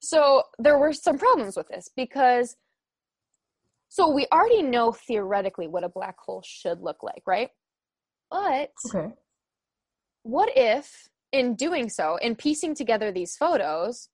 So, 0.00 0.42
there 0.58 0.78
were 0.78 0.92
some 0.92 1.18
problems 1.18 1.56
with 1.56 1.68
this 1.68 1.88
because 1.96 2.56
so 3.88 4.08
we 4.08 4.26
already 4.32 4.62
know 4.62 4.92
theoretically 4.92 5.68
what 5.68 5.84
a 5.84 5.88
black 5.88 6.18
hole 6.18 6.42
should 6.42 6.80
look 6.80 7.02
like, 7.02 7.22
right? 7.26 7.50
But 8.30 8.70
Okay. 8.86 9.12
what 10.22 10.48
if 10.56 11.08
in 11.32 11.54
doing 11.54 11.88
so 11.88 12.16
in 12.16 12.36
piecing 12.36 12.74
together 12.74 13.10
these 13.10 13.36
photos 13.36 14.08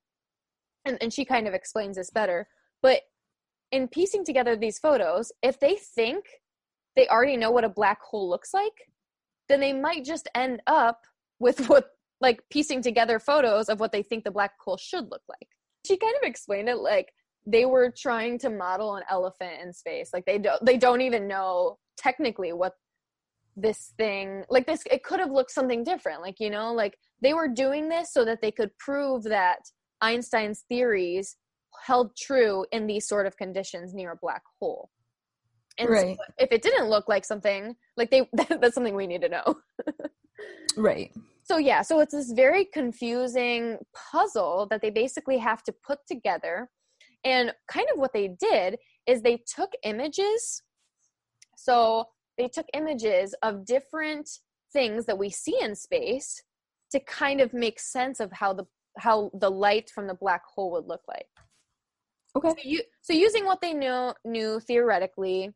and, 0.84 0.98
and 1.00 1.12
she 1.12 1.24
kind 1.24 1.46
of 1.46 1.54
explains 1.54 1.96
this 1.96 2.10
better 2.10 2.48
but 2.80 3.02
in 3.72 3.88
piecing 3.88 4.24
together 4.24 4.56
these 4.56 4.78
photos 4.78 5.32
if 5.42 5.58
they 5.60 5.76
think 5.76 6.24
they 6.96 7.06
already 7.08 7.36
know 7.36 7.50
what 7.50 7.64
a 7.64 7.68
black 7.68 8.00
hole 8.00 8.28
looks 8.28 8.54
like 8.54 8.90
then 9.48 9.60
they 9.60 9.72
might 9.72 10.04
just 10.04 10.28
end 10.34 10.62
up 10.66 11.00
with 11.40 11.68
what 11.68 11.90
like 12.20 12.42
piecing 12.50 12.82
together 12.82 13.18
photos 13.18 13.68
of 13.68 13.80
what 13.80 13.92
they 13.92 14.02
think 14.02 14.24
the 14.24 14.30
black 14.30 14.52
hole 14.60 14.76
should 14.76 15.10
look 15.10 15.22
like. 15.28 15.48
She 15.86 15.96
kind 15.96 16.14
of 16.20 16.28
explained 16.28 16.68
it 16.68 16.78
like 16.78 17.12
they 17.46 17.64
were 17.64 17.92
trying 17.96 18.38
to 18.40 18.50
model 18.50 18.96
an 18.96 19.04
elephant 19.08 19.60
in 19.62 19.72
space. 19.72 20.10
Like 20.12 20.26
they 20.26 20.38
don't 20.38 20.64
they 20.64 20.76
don't 20.76 21.00
even 21.00 21.28
know 21.28 21.78
technically 21.96 22.52
what 22.52 22.74
this 23.56 23.92
thing 23.96 24.44
like 24.50 24.66
this 24.66 24.82
it 24.90 25.02
could 25.02 25.20
have 25.20 25.30
looked 25.30 25.50
something 25.52 25.84
different. 25.84 26.20
Like 26.22 26.36
you 26.40 26.50
know 26.50 26.72
like 26.74 26.98
they 27.22 27.34
were 27.34 27.48
doing 27.48 27.88
this 27.88 28.12
so 28.12 28.24
that 28.24 28.40
they 28.42 28.50
could 28.50 28.76
prove 28.78 29.24
that 29.24 29.60
einstein's 30.00 30.64
theories 30.68 31.36
held 31.84 32.16
true 32.16 32.64
in 32.72 32.86
these 32.86 33.06
sort 33.06 33.26
of 33.26 33.36
conditions 33.36 33.94
near 33.94 34.12
a 34.12 34.16
black 34.20 34.42
hole. 34.60 34.90
And 35.78 35.88
so 35.88 35.94
Right. 35.94 36.18
if 36.38 36.50
it 36.50 36.62
didn't 36.62 36.88
look 36.88 37.08
like 37.08 37.24
something 37.24 37.76
like 37.96 38.10
they 38.10 38.28
that's 38.60 38.74
something 38.74 38.94
we 38.94 39.06
need 39.06 39.22
to 39.22 39.28
know. 39.28 39.56
Right. 40.76 41.12
So 41.48 41.56
yeah 41.56 41.82
so 41.82 42.00
it's 42.00 42.14
this 42.14 42.32
very 42.32 42.66
confusing 42.72 43.78
puzzle 44.12 44.66
that 44.70 44.82
they 44.82 44.90
basically 44.90 45.38
have 45.38 45.62
to 45.64 45.72
put 45.86 45.98
together. 46.06 46.68
And 47.24 47.52
kind 47.70 47.86
of 47.92 47.98
what 47.98 48.12
they 48.12 48.36
did 48.40 48.76
is 49.06 49.22
they 49.22 49.42
took 49.54 49.72
images. 49.82 50.62
So 51.56 52.04
they 52.36 52.48
took 52.48 52.66
images 52.74 53.34
of 53.42 53.64
different 53.64 54.28
things 54.72 55.06
that 55.06 55.18
we 55.18 55.30
see 55.30 55.56
in 55.60 55.74
space 55.74 56.42
to 56.92 57.00
kind 57.00 57.40
of 57.40 57.52
make 57.52 57.80
sense 57.80 58.20
of 58.20 58.30
how 58.32 58.52
the 58.52 58.64
how 58.98 59.30
the 59.34 59.50
light 59.50 59.90
from 59.94 60.06
the 60.06 60.14
black 60.14 60.42
hole 60.44 60.72
would 60.72 60.86
look 60.86 61.02
like. 61.08 61.26
Okay. 62.36 62.48
so, 62.48 62.68
you, 62.68 62.82
so 63.00 63.12
using 63.12 63.44
what 63.44 63.60
they 63.60 63.72
knew 63.72 64.12
knew 64.24 64.60
theoretically 64.60 65.50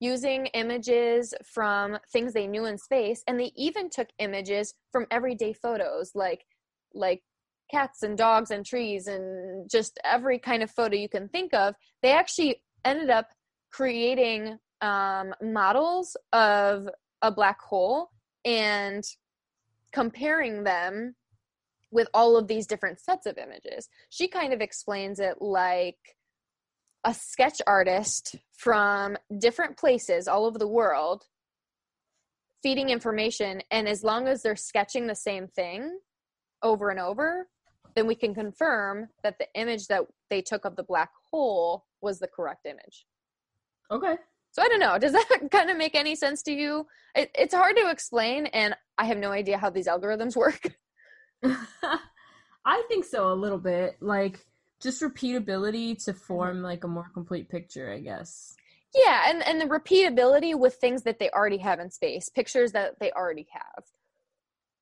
using 0.00 0.46
images 0.46 1.34
from 1.44 1.98
things 2.10 2.32
they 2.32 2.46
knew 2.46 2.64
in 2.64 2.78
space 2.78 3.22
and 3.26 3.38
they 3.38 3.52
even 3.54 3.88
took 3.88 4.08
images 4.18 4.74
from 4.90 5.06
everyday 5.10 5.52
photos 5.52 6.12
like 6.14 6.46
like 6.94 7.22
cats 7.70 8.02
and 8.02 8.18
dogs 8.18 8.50
and 8.50 8.66
trees 8.66 9.06
and 9.06 9.70
just 9.70 9.98
every 10.04 10.38
kind 10.38 10.62
of 10.62 10.70
photo 10.70 10.96
you 10.96 11.08
can 11.08 11.28
think 11.28 11.54
of. 11.54 11.74
They 12.02 12.12
actually 12.12 12.62
ended 12.84 13.10
up 13.10 13.28
creating 13.70 14.58
um, 14.80 15.34
models 15.40 16.16
of 16.32 16.88
a 17.22 17.30
black 17.30 17.60
hole 17.60 18.10
and 18.44 19.04
comparing 19.92 20.64
them 20.64 21.14
with 21.92 22.08
all 22.14 22.36
of 22.36 22.48
these 22.48 22.66
different 22.66 23.00
sets 23.00 23.26
of 23.26 23.38
images. 23.38 23.88
She 24.08 24.28
kind 24.28 24.52
of 24.52 24.60
explains 24.60 25.20
it 25.20 25.40
like 25.40 25.98
a 27.04 27.14
sketch 27.14 27.60
artist 27.66 28.36
from 28.52 29.16
different 29.38 29.76
places 29.76 30.28
all 30.28 30.44
over 30.44 30.58
the 30.58 30.68
world 30.68 31.24
feeding 32.62 32.90
information 32.90 33.62
and 33.70 33.88
as 33.88 34.04
long 34.04 34.28
as 34.28 34.42
they're 34.42 34.56
sketching 34.56 35.06
the 35.06 35.14
same 35.14 35.46
thing 35.48 35.98
over 36.62 36.90
and 36.90 37.00
over 37.00 37.46
then 37.94 38.06
we 38.06 38.14
can 38.14 38.34
confirm 38.34 39.08
that 39.22 39.38
the 39.38 39.46
image 39.54 39.86
that 39.88 40.02
they 40.28 40.42
took 40.42 40.64
of 40.64 40.76
the 40.76 40.82
black 40.82 41.10
hole 41.30 41.86
was 42.00 42.18
the 42.18 42.28
correct 42.28 42.66
image. 42.66 43.06
Okay. 43.90 44.16
So 44.52 44.62
I 44.62 44.68
don't 44.68 44.80
know. 44.80 44.98
Does 44.98 45.12
that 45.30 45.48
kind 45.50 45.70
of 45.70 45.76
make 45.76 45.94
any 45.94 46.14
sense 46.14 46.42
to 46.44 46.52
you? 46.52 46.86
It, 47.14 47.30
it's 47.34 47.54
hard 47.54 47.76
to 47.76 47.90
explain, 47.90 48.46
and 48.46 48.74
I 48.98 49.04
have 49.04 49.18
no 49.18 49.32
idea 49.32 49.58
how 49.58 49.70
these 49.70 49.86
algorithms 49.86 50.36
work. 50.36 50.60
I 51.44 52.82
think 52.88 53.04
so 53.04 53.32
a 53.32 53.34
little 53.34 53.58
bit. 53.58 53.96
Like 54.00 54.44
just 54.80 55.02
repeatability 55.02 56.02
to 56.04 56.12
mm-hmm. 56.12 56.20
form 56.20 56.62
like 56.62 56.84
a 56.84 56.88
more 56.88 57.10
complete 57.12 57.48
picture, 57.48 57.92
I 57.92 58.00
guess. 58.00 58.56
Yeah, 58.94 59.24
and 59.28 59.46
and 59.46 59.60
the 59.60 59.66
repeatability 59.66 60.58
with 60.58 60.74
things 60.76 61.02
that 61.02 61.18
they 61.18 61.30
already 61.30 61.58
have 61.58 61.78
in 61.78 61.90
space, 61.90 62.28
pictures 62.28 62.72
that 62.72 62.98
they 62.98 63.12
already 63.12 63.46
have. 63.52 63.84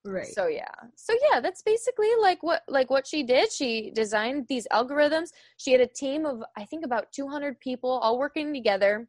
Right. 0.05 0.27
So 0.27 0.47
yeah. 0.47 0.73
So 0.97 1.13
yeah, 1.31 1.41
that's 1.41 1.63
basically 1.63 2.09
like 2.21 2.43
what 2.43 2.63
like 2.69 2.89
what 2.89 3.07
she 3.07 3.23
did. 3.23 3.53
She 3.53 3.91
designed 3.95 4.47
these 4.49 4.67
algorithms. 4.73 5.29
She 5.59 5.73
had 5.73 5.81
a 5.81 5.87
team 5.87 6.25
of 6.25 6.43
I 6.57 6.65
think 6.65 6.85
about 6.85 7.13
200 7.13 7.61
people 7.61 7.91
all 7.91 8.19
working 8.19 8.55
together. 8.55 9.09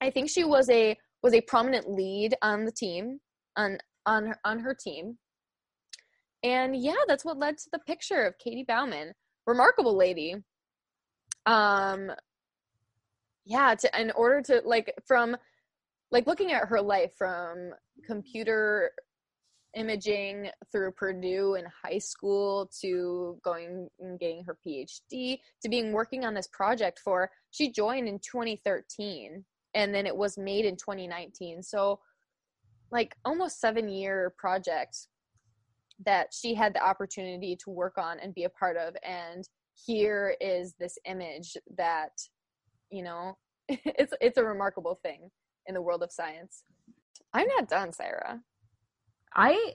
I 0.00 0.10
think 0.10 0.30
she 0.30 0.42
was 0.42 0.68
a 0.70 0.98
was 1.22 1.34
a 1.34 1.40
prominent 1.42 1.88
lead 1.88 2.34
on 2.42 2.64
the 2.64 2.72
team 2.72 3.20
on 3.56 3.78
on 4.06 4.26
her, 4.26 4.38
on 4.44 4.58
her 4.58 4.74
team. 4.74 5.18
And 6.42 6.76
yeah, 6.76 6.94
that's 7.06 7.24
what 7.24 7.38
led 7.38 7.56
to 7.58 7.70
the 7.72 7.78
picture 7.78 8.24
of 8.24 8.38
Katie 8.38 8.64
Bouman. 8.66 9.14
Remarkable 9.46 9.96
lady. 9.96 10.36
Um 11.46 12.10
yeah, 13.44 13.74
to 13.74 14.00
in 14.00 14.10
order 14.12 14.40
to 14.42 14.62
like 14.64 14.94
from 15.06 15.36
like 16.10 16.26
looking 16.26 16.52
at 16.52 16.68
her 16.68 16.80
life 16.80 17.12
from 17.16 17.70
computer 18.06 18.92
imaging 19.76 20.48
through 20.70 20.92
Purdue 20.92 21.56
in 21.56 21.64
high 21.84 21.98
school 21.98 22.70
to 22.80 23.38
going 23.42 23.88
and 23.98 24.18
getting 24.18 24.44
her 24.44 24.56
PhD 24.66 25.38
to 25.62 25.68
being 25.68 25.92
working 25.92 26.24
on 26.24 26.34
this 26.34 26.48
project 26.52 27.00
for 27.02 27.30
she 27.50 27.72
joined 27.72 28.08
in 28.08 28.18
2013 28.20 29.44
and 29.74 29.94
then 29.94 30.06
it 30.06 30.16
was 30.16 30.38
made 30.38 30.64
in 30.64 30.76
2019. 30.76 31.62
So 31.62 32.00
like 32.90 33.16
almost 33.24 33.60
7 33.60 33.88
year 33.88 34.32
project 34.38 35.08
that 36.04 36.28
she 36.32 36.54
had 36.54 36.74
the 36.74 36.84
opportunity 36.84 37.56
to 37.64 37.70
work 37.70 37.98
on 37.98 38.18
and 38.20 38.34
be 38.34 38.44
a 38.44 38.50
part 38.50 38.76
of 38.76 38.94
and 39.04 39.44
here 39.86 40.36
is 40.40 40.74
this 40.78 40.98
image 41.06 41.56
that 41.76 42.10
you 42.90 43.02
know 43.02 43.36
it's 43.68 44.12
it's 44.20 44.38
a 44.38 44.44
remarkable 44.44 44.98
thing 45.02 45.30
in 45.66 45.74
the 45.74 45.82
world 45.82 46.02
of 46.02 46.12
science. 46.12 46.64
I'm 47.32 47.48
not 47.48 47.68
done, 47.68 47.92
Sarah. 47.92 48.40
I 49.34 49.72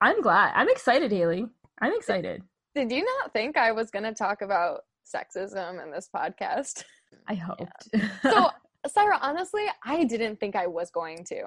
I'm 0.00 0.22
glad. 0.22 0.52
I'm 0.54 0.68
excited, 0.68 1.12
Haley. 1.12 1.46
I'm 1.80 1.92
excited. 1.94 2.42
Did 2.74 2.90
you 2.90 3.04
not 3.04 3.32
think 3.32 3.56
I 3.56 3.72
was 3.72 3.90
going 3.90 4.04
to 4.04 4.14
talk 4.14 4.42
about 4.42 4.80
sexism 5.04 5.82
in 5.82 5.90
this 5.90 6.08
podcast? 6.14 6.84
I 7.28 7.34
hoped. 7.34 7.88
Yeah. 7.92 8.08
So, 8.22 8.50
Sarah, 8.86 9.18
honestly, 9.20 9.64
I 9.84 10.04
didn't 10.04 10.40
think 10.40 10.56
I 10.56 10.66
was 10.66 10.90
going 10.90 11.24
to. 11.26 11.42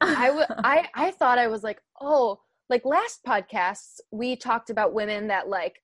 I 0.00 0.28
w- 0.28 0.46
I 0.64 0.88
I 0.94 1.10
thought 1.10 1.38
I 1.38 1.48
was 1.48 1.62
like, 1.62 1.80
"Oh, 2.00 2.38
like 2.68 2.84
last 2.84 3.24
podcasts 3.26 4.00
we 4.12 4.36
talked 4.36 4.70
about 4.70 4.94
women 4.94 5.28
that 5.28 5.48
like 5.48 5.80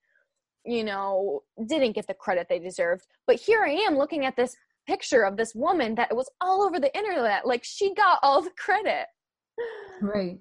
you 0.66 0.82
know, 0.82 1.42
didn't 1.66 1.92
get 1.92 2.06
the 2.06 2.14
credit 2.14 2.46
they 2.48 2.58
deserved. 2.58 3.04
But 3.26 3.36
here 3.36 3.62
I 3.64 3.72
am 3.86 3.98
looking 3.98 4.24
at 4.24 4.34
this 4.34 4.56
picture 4.86 5.22
of 5.22 5.36
this 5.36 5.54
woman 5.54 5.94
that 5.96 6.16
was 6.16 6.30
all 6.40 6.62
over 6.62 6.80
the 6.80 6.96
internet. 6.96 7.46
Like 7.46 7.62
she 7.64 7.92
got 7.92 8.18
all 8.22 8.40
the 8.40 8.50
credit. 8.56 9.04
Right 10.00 10.38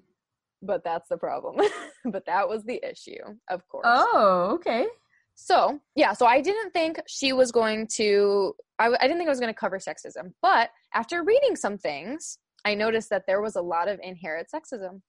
but 0.66 0.82
that's 0.84 1.08
the 1.08 1.16
problem. 1.16 1.56
but 2.06 2.26
that 2.26 2.48
was 2.48 2.64
the 2.64 2.80
issue, 2.88 3.22
of 3.48 3.66
course. 3.68 3.86
Oh, 3.86 4.50
okay. 4.54 4.86
So, 5.34 5.80
yeah, 5.96 6.12
so 6.12 6.26
I 6.26 6.40
didn't 6.40 6.72
think 6.72 7.00
she 7.08 7.32
was 7.32 7.50
going 7.50 7.88
to, 7.94 8.54
I, 8.78 8.86
I 8.88 9.02
didn't 9.02 9.18
think 9.18 9.28
I 9.28 9.32
was 9.32 9.40
going 9.40 9.52
to 9.52 9.58
cover 9.58 9.78
sexism. 9.78 10.32
But 10.42 10.70
after 10.94 11.24
reading 11.24 11.56
some 11.56 11.76
things, 11.76 12.38
I 12.64 12.74
noticed 12.74 13.10
that 13.10 13.24
there 13.26 13.42
was 13.42 13.56
a 13.56 13.62
lot 13.62 13.88
of 13.88 13.98
inherent 14.02 14.48
sexism. 14.54 15.00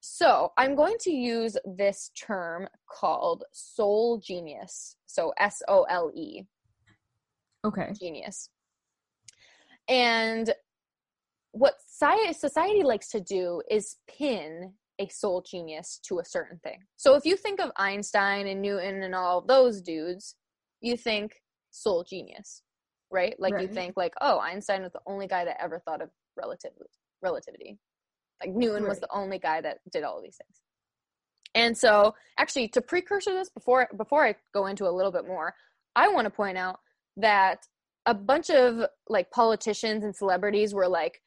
So, 0.00 0.52
I'm 0.56 0.74
going 0.74 0.96
to 1.00 1.10
use 1.10 1.56
this 1.64 2.10
term 2.18 2.68
called 2.88 3.44
sole 3.52 4.18
genius. 4.18 4.96
So, 5.06 5.32
S 5.38 5.62
O 5.68 5.84
L 5.84 6.10
E. 6.14 6.42
Okay. 7.64 7.92
Genius. 7.98 8.50
And 9.88 10.52
what 11.52 11.74
society 11.80 12.82
likes 12.82 13.08
to 13.08 13.20
do 13.20 13.62
is 13.70 13.96
pin 14.06 14.74
a 14.98 15.08
sole 15.08 15.42
genius 15.42 16.00
to 16.04 16.18
a 16.18 16.24
certain 16.24 16.58
thing. 16.62 16.80
So 16.96 17.14
if 17.14 17.24
you 17.24 17.36
think 17.36 17.60
of 17.60 17.70
Einstein 17.76 18.46
and 18.48 18.60
Newton 18.60 19.02
and 19.02 19.14
all 19.14 19.40
those 19.40 19.80
dudes, 19.80 20.34
you 20.80 20.96
think 20.96 21.32
sole 21.70 22.04
genius, 22.04 22.62
right? 23.10 23.34
Like 23.38 23.54
right. 23.54 23.62
you 23.62 23.68
think 23.68 23.94
like, 23.96 24.12
oh, 24.20 24.38
Einstein 24.40 24.82
was 24.82 24.92
the 24.92 25.00
only 25.06 25.26
guy 25.26 25.44
that 25.44 25.62
ever 25.62 25.80
thought 25.80 26.02
of 26.02 26.10
relativity. 26.36 26.86
Relativity. 27.22 27.78
Like 28.40 28.54
Newton 28.54 28.84
right. 28.84 28.88
was 28.88 29.00
the 29.00 29.12
only 29.12 29.38
guy 29.38 29.60
that 29.60 29.78
did 29.92 30.04
all 30.04 30.18
of 30.18 30.22
these 30.24 30.36
things. 30.36 30.60
And 31.54 31.76
so, 31.76 32.14
actually, 32.38 32.68
to 32.68 32.80
precursor 32.80 33.32
this 33.32 33.48
before 33.48 33.88
before 33.96 34.26
I 34.26 34.34
go 34.54 34.66
into 34.66 34.86
a 34.86 34.90
little 34.90 35.12
bit 35.12 35.26
more, 35.26 35.54
I 35.96 36.08
want 36.08 36.26
to 36.26 36.30
point 36.30 36.58
out 36.58 36.78
that 37.16 37.66
a 38.06 38.14
bunch 38.14 38.50
of 38.50 38.86
like 39.08 39.30
politicians 39.30 40.04
and 40.04 40.14
celebrities 40.14 40.72
were 40.72 40.88
like, 40.88 41.20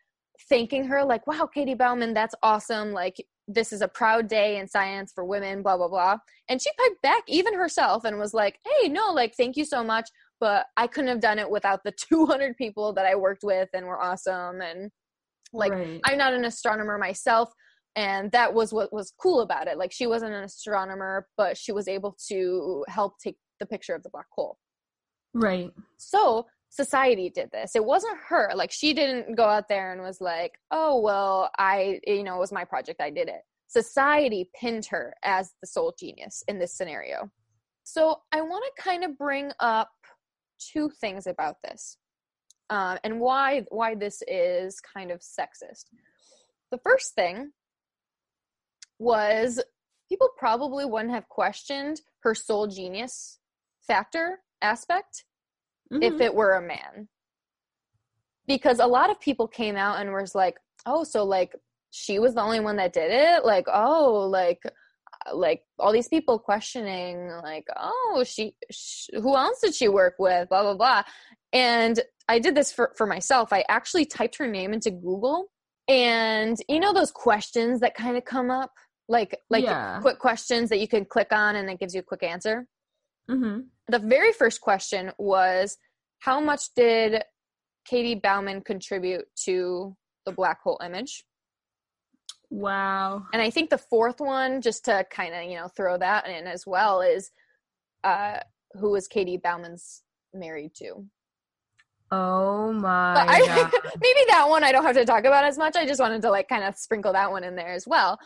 thanking 0.50 0.86
her 0.86 1.04
like 1.04 1.26
wow 1.28 1.48
katie 1.52 1.74
bouman 1.74 2.14
that's 2.14 2.36
awesome 2.44 2.92
like 2.92 3.16
this 3.48 3.74
is 3.74 3.82
a 3.82 3.88
proud 3.88 4.28
day 4.28 4.58
in 4.58 4.68
science 4.68 5.12
for 5.14 5.26
women 5.26 5.62
blah 5.62 5.78
blah 5.78 5.88
blah 5.88 6.18
and 6.50 6.62
she 6.62 6.70
piped 6.78 7.02
back 7.02 7.24
even 7.28 7.54
herself 7.54 8.06
and 8.06 8.18
was 8.18 8.34
like 8.34 8.60
hey 8.66 8.88
no 8.88 9.12
like 9.12 9.36
thank 9.36 9.56
you 9.58 9.66
so 9.66 9.84
much 9.84 10.10
but 10.40 10.66
i 10.78 10.88
couldn't 10.88 11.10
have 11.10 11.20
done 11.20 11.40
it 11.40 11.50
without 11.50 11.84
the 11.84 11.92
200 12.10 12.56
people 12.58 12.94
that 12.94 13.06
i 13.06 13.16
worked 13.16 13.44
with 13.44 13.70
and 13.74 13.86
were 13.86 14.02
awesome 14.02 14.62
and 14.62 14.92
like 15.54 15.72
right. 15.72 16.00
i'm 16.06 16.18
not 16.18 16.34
an 16.34 16.46
astronomer 16.46 16.98
myself 16.98 17.52
and 17.96 18.32
that 18.32 18.54
was 18.54 18.72
what 18.72 18.92
was 18.94 19.14
cool 19.22 19.42
about 19.42 19.68
it 19.68 19.78
like 19.78 19.92
she 19.92 20.08
wasn't 20.08 20.32
an 20.32 20.44
astronomer 20.44 21.28
but 21.38 21.58
she 21.58 21.72
was 21.72 21.88
able 21.88 22.16
to 22.28 22.84
help 22.88 23.16
take 23.20 23.36
the 23.60 23.66
picture 23.66 23.94
of 23.94 24.04
the 24.04 24.10
black 24.10 24.28
hole 24.36 24.58
right 25.34 25.72
so 25.98 26.46
society 26.72 27.30
did 27.30 27.52
this. 27.52 27.76
It 27.76 27.86
wasn't 27.86 28.18
her. 28.30 28.50
Like 28.56 28.72
she 28.72 28.94
didn't 28.94 29.36
go 29.36 29.44
out 29.44 29.68
there 29.68 29.92
and 29.92 30.02
was 30.02 30.20
like, 30.20 30.54
"Oh, 30.72 31.00
well, 31.00 31.52
I, 31.60 32.00
you 32.08 32.24
know, 32.24 32.36
it 32.38 32.40
was 32.40 32.52
my 32.52 32.66
project. 32.66 33.02
I 33.02 33.12
did 33.12 33.28
it." 33.28 33.42
Society 33.68 34.50
pinned 34.60 34.86
her 34.88 35.14
as 35.24 35.52
the 35.62 35.68
sole 35.68 35.94
genius 36.00 36.44
in 36.48 36.60
this 36.60 36.76
scenario. 36.76 37.30
So, 37.84 38.22
I 38.32 38.42
want 38.42 38.64
to 38.66 38.84
kind 38.84 39.04
of 39.04 39.18
bring 39.18 39.52
up 39.60 39.90
two 40.74 40.90
things 41.02 41.28
about 41.28 41.56
this. 41.64 41.98
Um, 42.72 42.98
and 43.04 43.20
why 43.20 43.66
why 43.70 43.96
this 43.96 44.24
is 44.28 44.80
kind 44.80 45.12
of 45.12 45.20
sexist. 45.20 45.86
The 46.72 46.78
first 46.78 47.14
thing 47.14 47.52
was 48.98 49.62
people 50.08 50.30
probably 50.38 50.86
wouldn't 50.86 51.14
have 51.14 51.28
questioned 51.28 52.02
her 52.24 52.34
sole 52.34 52.68
genius 52.68 53.40
factor 53.86 54.40
aspect 54.62 55.26
mm-hmm. 55.92 56.02
if 56.02 56.22
it 56.22 56.34
were 56.34 56.54
a 56.54 56.62
man. 56.62 57.10
Because 58.48 58.80
a 58.80 58.88
lot 58.88 59.12
of 59.12 59.20
people 59.20 59.48
came 59.48 59.76
out 59.76 60.00
and 60.00 60.14
was 60.14 60.34
like, 60.34 60.58
oh, 60.86 61.04
so 61.04 61.26
like 61.26 61.54
she 61.92 62.20
was 62.20 62.36
the 62.36 62.42
only 62.42 62.62
one 62.62 62.78
that 62.78 62.94
did 62.94 63.12
it? 63.12 63.44
Like, 63.44 63.66
oh, 63.68 64.28
like, 64.32 64.64
like 65.34 65.64
all 65.80 65.92
these 65.92 66.08
people 66.08 66.40
questioning, 66.40 67.30
like, 67.44 67.66
oh, 67.78 68.24
she, 68.26 68.56
she 68.72 69.12
who 69.18 69.36
else 69.36 69.60
did 69.62 69.76
she 69.76 69.88
work 69.88 70.16
with? 70.20 70.50
Blah, 70.50 70.64
blah, 70.64 70.76
blah. 70.76 71.04
And 71.54 72.00
I 72.28 72.40
did 72.40 72.56
this 72.56 72.72
for, 72.72 72.92
for 72.98 73.06
myself. 73.06 73.52
I 73.52 73.66
actually 73.70 74.06
typed 74.06 74.38
her 74.38 74.48
name 74.48 74.74
into 74.74 74.92
Google 74.92 75.48
and 75.88 76.58
you 76.70 76.80
know 76.80 76.94
those 76.94 77.12
questions 77.12 77.80
that 77.82 77.96
kind 77.96 78.16
of 78.16 78.24
come 78.24 78.52
up 78.52 78.72
like 79.10 79.38
like 79.50 79.64
yeah. 79.64 80.00
quick 80.00 80.20
questions 80.20 80.70
that 80.70 80.80
you 80.80 80.88
can 80.88 81.04
click 81.04 81.30
on 81.32 81.56
and 81.56 81.70
it 81.70 81.80
gives 81.80 81.94
you 81.94 82.00
a 82.00 82.04
quick 82.04 82.24
answer 82.24 82.66
mm-hmm. 83.30 83.62
The 83.88 84.00
very 84.00 84.32
first 84.32 84.62
question 84.62 85.12
was 85.18 85.78
How 86.20 86.40
much 86.40 86.74
did 86.76 87.24
Katie 87.86 88.16
Bouman 88.16 88.62
contribute 88.62 89.26
to 89.46 89.96
the 90.26 90.32
black 90.32 90.62
hole 90.64 90.80
image? 90.84 91.26
Wow. 92.52 93.26
And 93.32 93.42
I 93.42 93.50
think 93.50 93.70
the 93.70 93.78
fourth 93.78 94.20
one, 94.20 94.62
just 94.62 94.84
to 94.86 95.06
kind 95.10 95.34
of, 95.34 95.44
you 95.50 95.56
know, 95.56 95.70
throw 95.70 95.98
that 95.98 96.28
in 96.28 96.48
as 96.48 96.68
well, 96.68 97.00
is 97.00 97.32
uh, 98.04 98.40
who 98.74 98.92
was 98.92 99.08
Katie 99.08 99.38
Bouman's 99.38 100.04
married 100.34 100.76
to? 100.76 101.06
Oh 102.14 102.74
my 102.74 103.14
I, 103.16 103.40
maybe 104.02 104.20
that 104.28 104.50
one 104.50 104.66
I 104.66 104.74
don't 104.74 104.84
have 104.84 104.98
to 104.98 105.06
talk 105.06 105.24
about 105.24 105.46
as 105.46 105.58
much. 105.58 105.78
I 105.78 105.86
just 105.86 106.02
wanted 106.02 106.22
to 106.24 106.30
like 106.30 106.50
kind 106.50 106.66
of 106.66 106.76
sprinkle 106.76 107.14
that 107.14 107.32
one 107.32 107.46
in 107.46 107.56
there 107.56 107.72
as 107.72 107.88
well. 107.88 108.20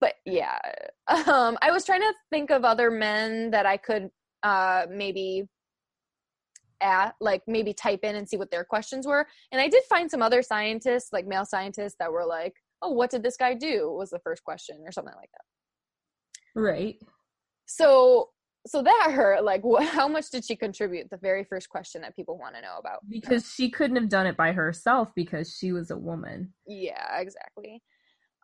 But 0.00 0.14
yeah, 0.24 0.58
um, 1.06 1.58
I 1.60 1.70
was 1.70 1.84
trying 1.84 2.00
to 2.00 2.14
think 2.30 2.50
of 2.50 2.64
other 2.64 2.90
men 2.90 3.50
that 3.50 3.66
I 3.66 3.76
could 3.76 4.08
uh, 4.42 4.86
maybe 4.90 5.46
at 6.80 7.16
like 7.20 7.42
maybe 7.46 7.74
type 7.74 8.00
in 8.02 8.16
and 8.16 8.26
see 8.26 8.36
what 8.36 8.52
their 8.52 8.62
questions 8.62 9.04
were 9.04 9.26
and 9.50 9.60
i 9.60 9.66
did 9.66 9.82
find 9.88 10.08
some 10.08 10.22
other 10.22 10.42
scientists 10.42 11.12
like 11.12 11.26
male 11.26 11.44
scientists 11.44 11.96
that 11.98 12.12
were 12.12 12.24
like 12.24 12.54
oh 12.82 12.90
what 12.90 13.10
did 13.10 13.22
this 13.22 13.36
guy 13.36 13.54
do 13.54 13.90
was 13.90 14.10
the 14.10 14.20
first 14.20 14.44
question 14.44 14.78
or 14.84 14.92
something 14.92 15.14
like 15.16 15.30
that. 15.32 16.60
Right. 16.60 16.96
So 17.66 18.30
so 18.66 18.82
that 18.82 19.10
hurt 19.12 19.44
like 19.44 19.62
how 19.90 20.08
much 20.08 20.30
did 20.30 20.44
she 20.44 20.56
contribute 20.56 21.08
the 21.10 21.18
very 21.18 21.44
first 21.44 21.68
question 21.68 22.02
that 22.02 22.16
people 22.16 22.38
want 22.38 22.54
to 22.54 22.62
know 22.62 22.76
about? 22.78 23.00
Because 23.08 23.52
she 23.52 23.70
couldn't 23.70 23.96
have 23.96 24.08
done 24.08 24.26
it 24.26 24.36
by 24.36 24.52
herself 24.52 25.10
because 25.14 25.56
she 25.58 25.72
was 25.72 25.90
a 25.90 25.98
woman. 25.98 26.52
Yeah 26.66 27.18
exactly. 27.20 27.82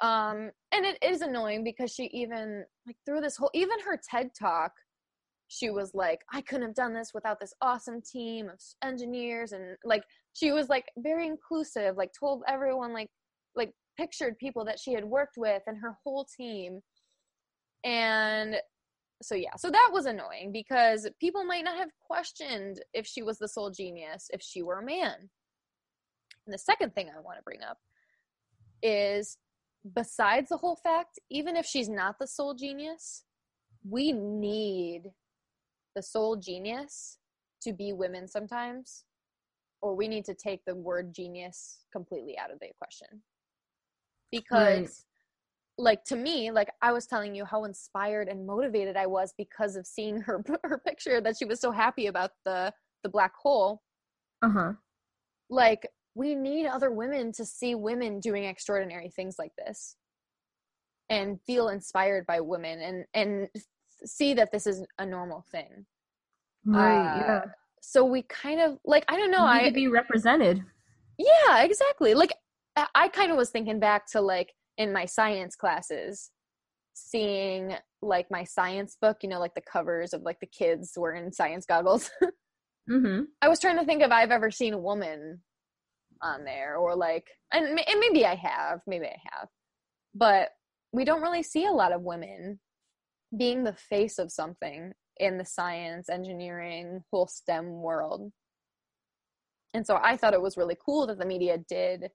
Um 0.01 0.51
and 0.73 0.85
it 0.85 0.99
is 1.03 1.21
annoying 1.21 1.65
because 1.65 1.93
she 1.93 2.05
even 2.13 2.65
like 2.87 2.97
through 3.05 3.21
this 3.21 3.37
whole 3.37 3.51
even 3.55 3.79
her 3.81 4.01
ted 4.11 4.31
talk 4.39 4.73
she 5.49 5.71
was 5.71 5.93
like 5.95 6.21
i 6.33 6.41
couldn't 6.41 6.67
have 6.67 6.75
done 6.75 6.95
this 6.95 7.13
without 7.15 7.39
this 7.41 7.53
awesome 7.61 8.01
team 8.01 8.49
of 8.49 8.59
engineers 8.83 9.53
and 9.53 9.77
like 9.85 10.03
she 10.33 10.53
was 10.53 10.69
like 10.69 10.87
very 10.99 11.27
inclusive 11.27 11.97
like 11.97 12.11
told 12.19 12.43
everyone 12.49 12.93
like 12.93 13.11
like 13.55 13.73
pictured 13.97 14.39
people 14.39 14.65
that 14.65 14.79
she 14.79 14.93
had 14.93 15.05
worked 15.05 15.37
with 15.37 15.63
and 15.67 15.79
her 15.79 15.97
whole 16.05 16.27
team. 16.37 16.81
And 17.85 18.57
so 19.23 19.35
yeah 19.35 19.55
so 19.57 19.71
that 19.71 19.91
was 19.93 20.07
annoying 20.07 20.51
because 20.53 21.09
people 21.21 21.45
might 21.45 21.65
not 21.65 21.79
have 21.79 21.91
questioned 22.07 22.81
if 22.93 23.07
she 23.07 23.23
was 23.23 23.39
the 23.39 23.49
sole 23.49 23.71
genius 23.71 24.29
if 24.31 24.43
she 24.43 24.63
were 24.63 24.81
a 24.81 24.85
man. 24.85 25.15
And 26.47 26.53
the 26.53 26.59
second 26.59 26.95
thing 26.95 27.09
i 27.09 27.21
want 27.21 27.39
to 27.39 27.43
bring 27.43 27.63
up 27.63 27.79
is 28.83 29.39
besides 29.95 30.49
the 30.49 30.57
whole 30.57 30.77
fact 30.77 31.19
even 31.31 31.57
if 31.57 31.65
she's 31.67 31.89
not 31.89 32.17
the 32.19 32.27
sole 32.27 32.55
genius 32.55 33.25
we 33.89 34.13
need 34.13 35.05
the 35.95 36.03
sole 36.03 36.37
genius 36.37 37.19
to 37.63 37.73
be 37.73 37.93
women 37.93 38.27
sometimes 38.27 39.05
or 39.81 39.95
we 39.95 40.09
need 40.09 40.25
to 40.25 40.35
take 40.35 40.61
the 40.67 40.75
word 40.75 41.15
genius 41.15 41.81
completely 41.93 42.37
out 42.39 42.51
of 42.51 42.59
the 42.61 42.67
equation 42.69 43.23
because 44.43 44.81
right 44.81 44.89
like 45.77 46.05
to 46.05 46.15
me 46.15 46.53
like 46.53 46.71
i 46.83 46.93
was 46.93 47.05
telling 47.05 47.35
you 47.35 47.45
how 47.45 47.65
inspired 47.65 48.29
and 48.29 48.47
motivated 48.47 48.97
i 48.97 49.07
was 49.07 49.35
because 49.37 49.75
of 49.75 49.85
seeing 49.85 50.21
her 50.21 50.41
her 50.63 50.79
picture 50.87 51.21
that 51.21 51.37
she 51.37 51.45
was 51.45 51.59
so 51.61 51.73
happy 51.73 52.07
about 52.07 52.31
the 52.45 52.73
the 53.05 53.09
black 53.09 53.35
hole. 53.41 53.83
Uh-huh. 54.43 54.73
Like 55.49 55.89
we 56.17 56.35
need 56.35 56.67
other 56.67 56.91
women 56.91 57.31
to 57.33 57.45
see 57.45 57.77
women 57.77 58.19
doing 58.19 58.45
extraordinary 58.45 59.11
things 59.11 59.37
like 59.39 59.53
this 59.57 59.97
and 61.09 61.39
feel 61.47 61.69
inspired 61.69 62.27
by 62.27 62.41
women 62.41 62.81
and 62.81 63.05
and 63.15 63.49
see 64.05 64.35
that 64.35 64.51
this 64.51 64.67
is 64.67 64.85
a 64.99 65.07
normal 65.07 65.45
thing. 65.53 65.87
Right 66.67 67.19
uh, 67.19 67.21
yeah. 67.21 67.43
so 67.83 68.05
we 68.05 68.23
kind 68.23 68.59
of 68.59 68.79
like 68.87 69.05
i 69.09 69.17
don't 69.17 69.31
know 69.31 69.45
i 69.45 69.71
be 69.71 69.87
represented. 69.87 70.65
Yeah 71.19 71.63
exactly. 71.63 72.15
Like 72.15 72.33
i, 72.77 73.09
kind 73.09 73.31
of 73.31 73.37
was 73.37 73.51
thinking 73.51 73.79
back 73.79 74.07
to 74.11 74.21
like 74.21 74.53
in 74.79 74.93
my 74.93 75.05
science 75.05 75.55
classes 75.57 76.31
seeing 76.95 77.75
like 78.03 78.27
my 78.31 78.45
science 78.45 78.97
book 79.01 79.19
you 79.23 79.29
know 79.29 79.41
like 79.41 79.55
the 79.55 79.61
covers 79.61 80.13
of 80.13 80.23
like 80.23 80.39
the 80.41 80.47
kids 80.47 80.93
wearing 80.97 81.33
science 81.33 81.67
goggles. 81.67 82.11
Mm-hmm. 82.91 83.23
i 83.41 83.49
was 83.49 83.61
trying 83.61 83.79
to 83.79 83.87
think 83.87 84.03
if 84.03 84.11
i've 84.11 84.31
ever 84.31 84.51
seen 84.51 84.75
a 84.75 84.79
woman 84.79 85.41
on 86.21 86.45
there 86.45 86.77
or 86.77 86.95
like 86.95 87.27
and, 87.51 87.65
and 87.67 87.99
maybe 87.99 88.27
i 88.27 88.35
have 88.35 88.81
maybe 88.87 89.07
i 89.07 89.17
have. 89.33 89.49
But 90.15 90.51
we 90.93 91.07
don't 91.07 91.23
really 91.23 91.43
see 91.43 91.65
a 91.65 91.73
lot 91.73 91.93
of 91.93 92.03
women 92.03 92.61
being 93.35 93.65
the 93.65 93.73
face 93.73 94.19
of 94.19 94.31
something 94.31 94.93
in 95.17 95.39
the 95.39 95.47
science 95.47 96.11
engineering 96.11 97.01
whole 97.11 97.27
stem 97.27 97.81
world. 97.81 98.31
And 99.73 99.87
so 99.87 99.99
i 100.03 100.19
thought 100.19 100.35
it 100.35 100.43
was 100.43 100.59
really 100.59 100.77
cool 100.85 101.07
that 101.07 101.19
the 101.19 101.25
media 101.25 101.57
did 101.67 102.11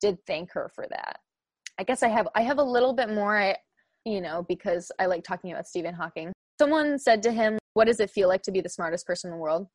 did 0.00 0.18
thank 0.26 0.52
her 0.52 0.70
for 0.74 0.86
that 0.88 1.20
I 1.80 1.82
guess 1.82 2.02
I 2.02 2.08
have 2.08 2.28
I 2.34 2.42
have 2.42 2.58
a 2.58 2.62
little 2.62 2.92
bit 2.92 3.08
more 3.08 3.38
I 3.38 3.56
you 4.04 4.20
know 4.20 4.44
because 4.46 4.92
I 4.98 5.06
like 5.06 5.24
talking 5.24 5.50
about 5.50 5.66
Stephen 5.66 5.94
Hawking. 5.94 6.30
Someone 6.60 6.98
said 6.98 7.22
to 7.22 7.32
him, 7.32 7.58
"What 7.72 7.86
does 7.86 8.00
it 8.00 8.10
feel 8.10 8.28
like 8.28 8.42
to 8.42 8.52
be 8.52 8.60
the 8.60 8.68
smartest 8.68 9.06
person 9.06 9.28
in 9.28 9.36
the 9.36 9.40
world?" 9.40 9.66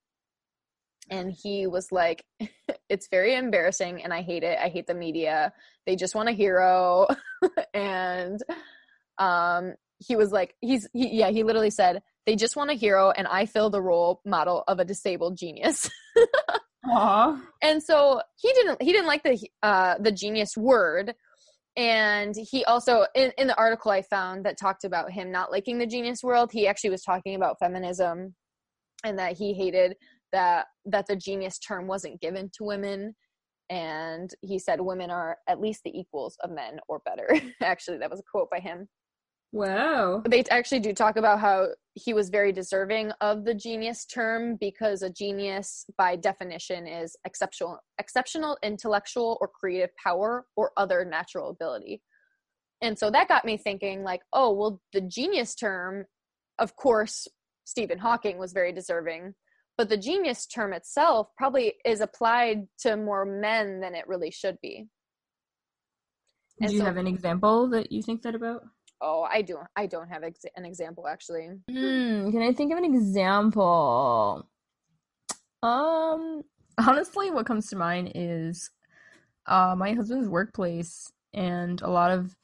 And 1.09 1.31
he 1.31 1.65
was 1.65 1.91
like, 1.91 2.23
"It's 2.89 3.07
very 3.09 3.33
embarrassing 3.33 4.03
and 4.03 4.13
I 4.13 4.21
hate 4.21 4.43
it. 4.43 4.59
I 4.61 4.69
hate 4.69 4.85
the 4.85 4.93
media. 4.93 5.51
They 5.87 5.95
just 5.95 6.13
want 6.13 6.29
a 6.29 6.31
hero." 6.31 7.07
and 7.73 8.39
um 9.17 9.73
he 9.97 10.15
was 10.15 10.31
like 10.31 10.55
he's 10.61 10.87
he, 10.93 11.17
yeah, 11.17 11.31
he 11.31 11.41
literally 11.41 11.71
said, 11.71 12.03
"They 12.27 12.35
just 12.35 12.55
want 12.55 12.69
a 12.69 12.75
hero 12.75 13.09
and 13.09 13.25
I 13.25 13.47
fill 13.47 13.71
the 13.71 13.81
role 13.81 14.21
model 14.25 14.63
of 14.67 14.77
a 14.77 14.85
disabled 14.85 15.37
genius." 15.37 15.89
Aww. 16.87 17.41
And 17.61 17.81
so 17.81 18.21
he 18.37 18.51
didn't 18.53 18.81
he 18.81 18.91
didn't 18.91 19.07
like 19.07 19.23
the 19.23 19.39
uh 19.63 19.95
the 19.99 20.11
genius 20.11 20.55
word, 20.55 21.13
and 21.75 22.35
he 22.35 22.63
also 22.65 23.05
in, 23.15 23.31
in 23.37 23.47
the 23.47 23.57
article 23.57 23.91
i 23.91 24.01
found 24.01 24.45
that 24.45 24.57
talked 24.57 24.83
about 24.83 25.11
him 25.11 25.31
not 25.31 25.51
liking 25.51 25.77
the 25.77 25.85
genius 25.87 26.23
world 26.23 26.51
he 26.51 26.67
actually 26.67 26.89
was 26.89 27.01
talking 27.01 27.35
about 27.35 27.59
feminism 27.59 28.33
and 29.03 29.19
that 29.19 29.37
he 29.37 29.53
hated 29.53 29.95
that 30.31 30.67
that 30.85 31.07
the 31.07 31.15
genius 31.15 31.59
term 31.59 31.87
wasn't 31.87 32.19
given 32.19 32.49
to 32.57 32.63
women. 32.63 33.15
And 33.69 34.29
he 34.41 34.59
said 34.59 34.79
women 34.81 35.09
are 35.09 35.37
at 35.47 35.59
least 35.59 35.81
the 35.83 35.97
equals 35.97 36.37
of 36.43 36.51
men 36.51 36.77
or 36.87 37.01
better. 37.05 37.27
Actually 37.61 37.97
that 37.99 38.11
was 38.11 38.19
a 38.19 38.31
quote 38.31 38.49
by 38.51 38.59
him 38.59 38.87
Wow. 39.55 40.21
They 40.27 40.43
actually 40.51 40.81
do 40.81 40.91
talk 40.91 41.15
about 41.15 41.39
how 41.39 41.69
he 41.93 42.13
was 42.13 42.27
very 42.27 42.51
deserving 42.51 43.11
of 43.21 43.45
the 43.45 43.53
genius 43.53 44.05
term 44.05 44.57
because 44.59 45.01
a 45.01 45.09
genius 45.09 45.85
by 45.97 46.17
definition 46.17 46.85
is 46.85 47.15
exceptional 47.23 47.79
exceptional 47.97 48.57
intellectual 48.61 49.37
or 49.39 49.47
creative 49.47 49.91
power 49.95 50.45
or 50.57 50.73
other 50.75 51.05
natural 51.05 51.49
ability. 51.51 52.01
And 52.81 52.99
so 52.99 53.09
that 53.11 53.29
got 53.29 53.45
me 53.45 53.55
thinking 53.55 54.03
like, 54.03 54.23
oh, 54.33 54.51
well 54.51 54.81
the 54.91 54.99
genius 54.99 55.55
term 55.55 56.03
of 56.59 56.75
course 56.75 57.25
Stephen 57.63 57.99
Hawking 57.99 58.37
was 58.37 58.51
very 58.51 58.73
deserving, 58.73 59.35
but 59.77 59.87
the 59.87 59.95
genius 59.95 60.47
term 60.47 60.73
itself 60.73 61.29
probably 61.37 61.75
is 61.85 62.01
applied 62.01 62.67
to 62.79 62.97
more 62.97 63.23
men 63.23 63.79
than 63.79 63.95
it 63.95 64.05
really 64.05 64.31
should 64.31 64.57
be. 64.61 64.89
And 66.59 66.69
do 66.69 66.75
you 66.75 66.81
so, 66.81 66.85
have 66.87 66.97
an 66.97 67.07
example 67.07 67.69
that 67.69 67.89
you 67.93 68.01
think 68.01 68.21
that 68.23 68.35
about? 68.35 68.63
Oh, 69.01 69.27
I 69.29 69.41
don't. 69.41 69.67
I 69.75 69.85
don't 69.87 70.09
have 70.09 70.23
ex- 70.23 70.45
an 70.55 70.65
example 70.65 71.07
actually. 71.07 71.49
Mm, 71.69 72.31
can 72.31 72.41
I 72.41 72.53
think 72.53 72.71
of 72.71 72.77
an 72.77 72.85
example? 72.85 74.47
Um, 75.61 76.43
honestly, 76.77 77.31
what 77.31 77.45
comes 77.45 77.69
to 77.69 77.75
mind 77.75 78.11
is 78.15 78.69
uh, 79.47 79.75
my 79.77 79.93
husband's 79.93 80.29
workplace, 80.29 81.11
and 81.33 81.81
a 81.81 81.89
lot 81.89 82.11
of 82.11 82.35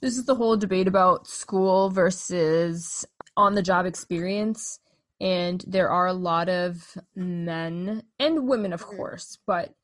this 0.00 0.18
is 0.18 0.26
the 0.26 0.34
whole 0.34 0.56
debate 0.56 0.88
about 0.88 1.26
school 1.26 1.90
versus 1.90 3.06
on 3.36 3.54
the 3.54 3.62
job 3.62 3.86
experience. 3.86 4.78
And 5.18 5.64
there 5.66 5.88
are 5.88 6.06
a 6.06 6.12
lot 6.12 6.50
of 6.50 6.98
men 7.14 8.02
and 8.18 8.46
women, 8.46 8.72
of 8.72 8.84
mm-hmm. 8.84 8.96
course, 8.96 9.38
but 9.46 9.74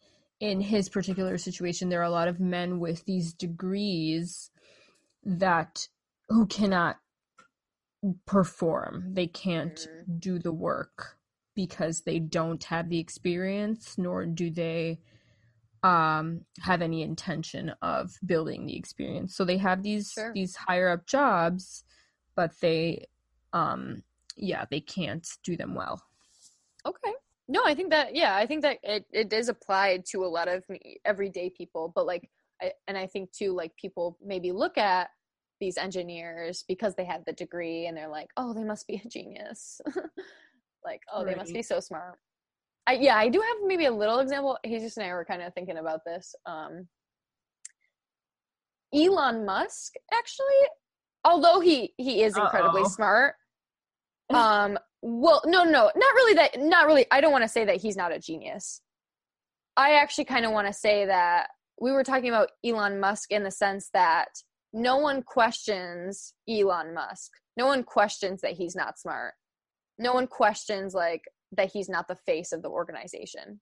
in 0.40 0.60
his 0.60 0.88
particular 0.88 1.38
situation, 1.38 1.88
there 1.88 2.00
are 2.00 2.04
a 2.04 2.10
lot 2.10 2.28
of 2.28 2.40
men 2.40 2.80
with 2.80 3.04
these 3.06 3.32
degrees 3.32 4.50
that 5.24 5.88
who 6.28 6.46
cannot 6.46 6.98
perform. 8.26 9.14
They 9.14 9.26
can't 9.26 9.76
mm. 9.76 10.20
do 10.20 10.38
the 10.38 10.52
work 10.52 11.16
because 11.54 12.00
they 12.00 12.18
don't 12.18 12.62
have 12.64 12.88
the 12.88 12.98
experience 12.98 13.96
nor 13.98 14.24
do 14.24 14.50
they 14.50 14.98
um 15.82 16.40
have 16.60 16.80
any 16.80 17.02
intention 17.02 17.72
of 17.82 18.16
building 18.24 18.66
the 18.66 18.76
experience. 18.76 19.36
So 19.36 19.44
they 19.44 19.58
have 19.58 19.82
these 19.82 20.12
sure. 20.12 20.32
these 20.34 20.56
higher 20.56 20.88
up 20.88 21.06
jobs 21.06 21.84
but 22.34 22.52
they 22.60 23.06
um 23.52 24.02
yeah, 24.36 24.64
they 24.70 24.80
can't 24.80 25.28
do 25.44 25.56
them 25.56 25.74
well. 25.74 26.02
Okay. 26.86 27.12
No, 27.48 27.62
I 27.64 27.74
think 27.74 27.90
that 27.90 28.14
yeah, 28.14 28.34
I 28.34 28.46
think 28.46 28.62
that 28.62 28.78
it, 28.82 29.04
it 29.12 29.32
is 29.32 29.48
applied 29.48 30.04
to 30.06 30.24
a 30.24 30.26
lot 30.26 30.48
of 30.48 30.64
everyday 31.04 31.50
people, 31.50 31.92
but 31.94 32.06
like 32.06 32.30
I, 32.60 32.72
and 32.88 32.96
I 32.96 33.06
think 33.06 33.32
too 33.32 33.52
like 33.52 33.76
people 33.76 34.16
maybe 34.24 34.52
look 34.52 34.78
at 34.78 35.10
these 35.62 35.78
engineers 35.78 36.64
because 36.66 36.96
they 36.96 37.04
have 37.04 37.24
the 37.24 37.32
degree 37.32 37.86
and 37.86 37.96
they're 37.96 38.08
like, 38.08 38.26
oh, 38.36 38.52
they 38.52 38.64
must 38.64 38.88
be 38.88 39.00
a 39.02 39.08
genius. 39.08 39.80
like, 40.84 41.00
oh, 41.14 41.24
right. 41.24 41.30
they 41.30 41.34
must 41.36 41.54
be 41.54 41.62
so 41.62 41.78
smart. 41.78 42.18
I, 42.88 42.94
yeah, 42.94 43.16
I 43.16 43.28
do 43.28 43.40
have 43.40 43.56
maybe 43.64 43.86
a 43.86 43.92
little 43.92 44.18
example. 44.18 44.58
Jesus 44.66 44.96
and 44.96 45.06
I 45.06 45.12
were 45.14 45.24
kind 45.24 45.40
of 45.40 45.54
thinking 45.54 45.78
about 45.78 46.00
this. 46.04 46.34
Um, 46.46 46.88
Elon 48.92 49.46
Musk, 49.46 49.94
actually, 50.12 50.68
although 51.24 51.60
he 51.60 51.94
he 51.96 52.24
is 52.24 52.36
incredibly 52.36 52.82
Uh-oh. 52.82 52.88
smart. 52.88 53.34
Um, 54.30 54.78
well, 55.02 55.42
no, 55.44 55.62
no, 55.62 55.90
not 55.94 56.14
really. 56.14 56.32
That, 56.34 56.58
not 56.58 56.86
really. 56.86 57.04
I 57.10 57.20
don't 57.20 57.32
want 57.32 57.44
to 57.44 57.48
say 57.48 57.66
that 57.66 57.76
he's 57.82 57.98
not 57.98 58.12
a 58.12 58.18
genius. 58.18 58.80
I 59.76 59.96
actually 59.96 60.24
kind 60.24 60.46
of 60.46 60.52
want 60.52 60.68
to 60.68 60.72
say 60.72 61.04
that 61.04 61.48
we 61.78 61.92
were 61.92 62.02
talking 62.02 62.30
about 62.30 62.48
Elon 62.64 62.98
Musk 62.98 63.30
in 63.30 63.42
the 63.42 63.50
sense 63.50 63.90
that 63.92 64.28
no 64.72 64.96
one 64.98 65.22
questions 65.22 66.34
Elon 66.48 66.94
Musk. 66.94 67.30
No 67.56 67.66
one 67.66 67.84
questions 67.84 68.40
that 68.42 68.52
he's 68.52 68.74
not 68.74 68.98
smart. 68.98 69.34
No 69.98 70.14
one 70.14 70.26
questions 70.26 70.94
like 70.94 71.22
that 71.52 71.70
he's 71.72 71.88
not 71.88 72.08
the 72.08 72.16
face 72.26 72.52
of 72.52 72.62
the 72.62 72.70
organization. 72.70 73.60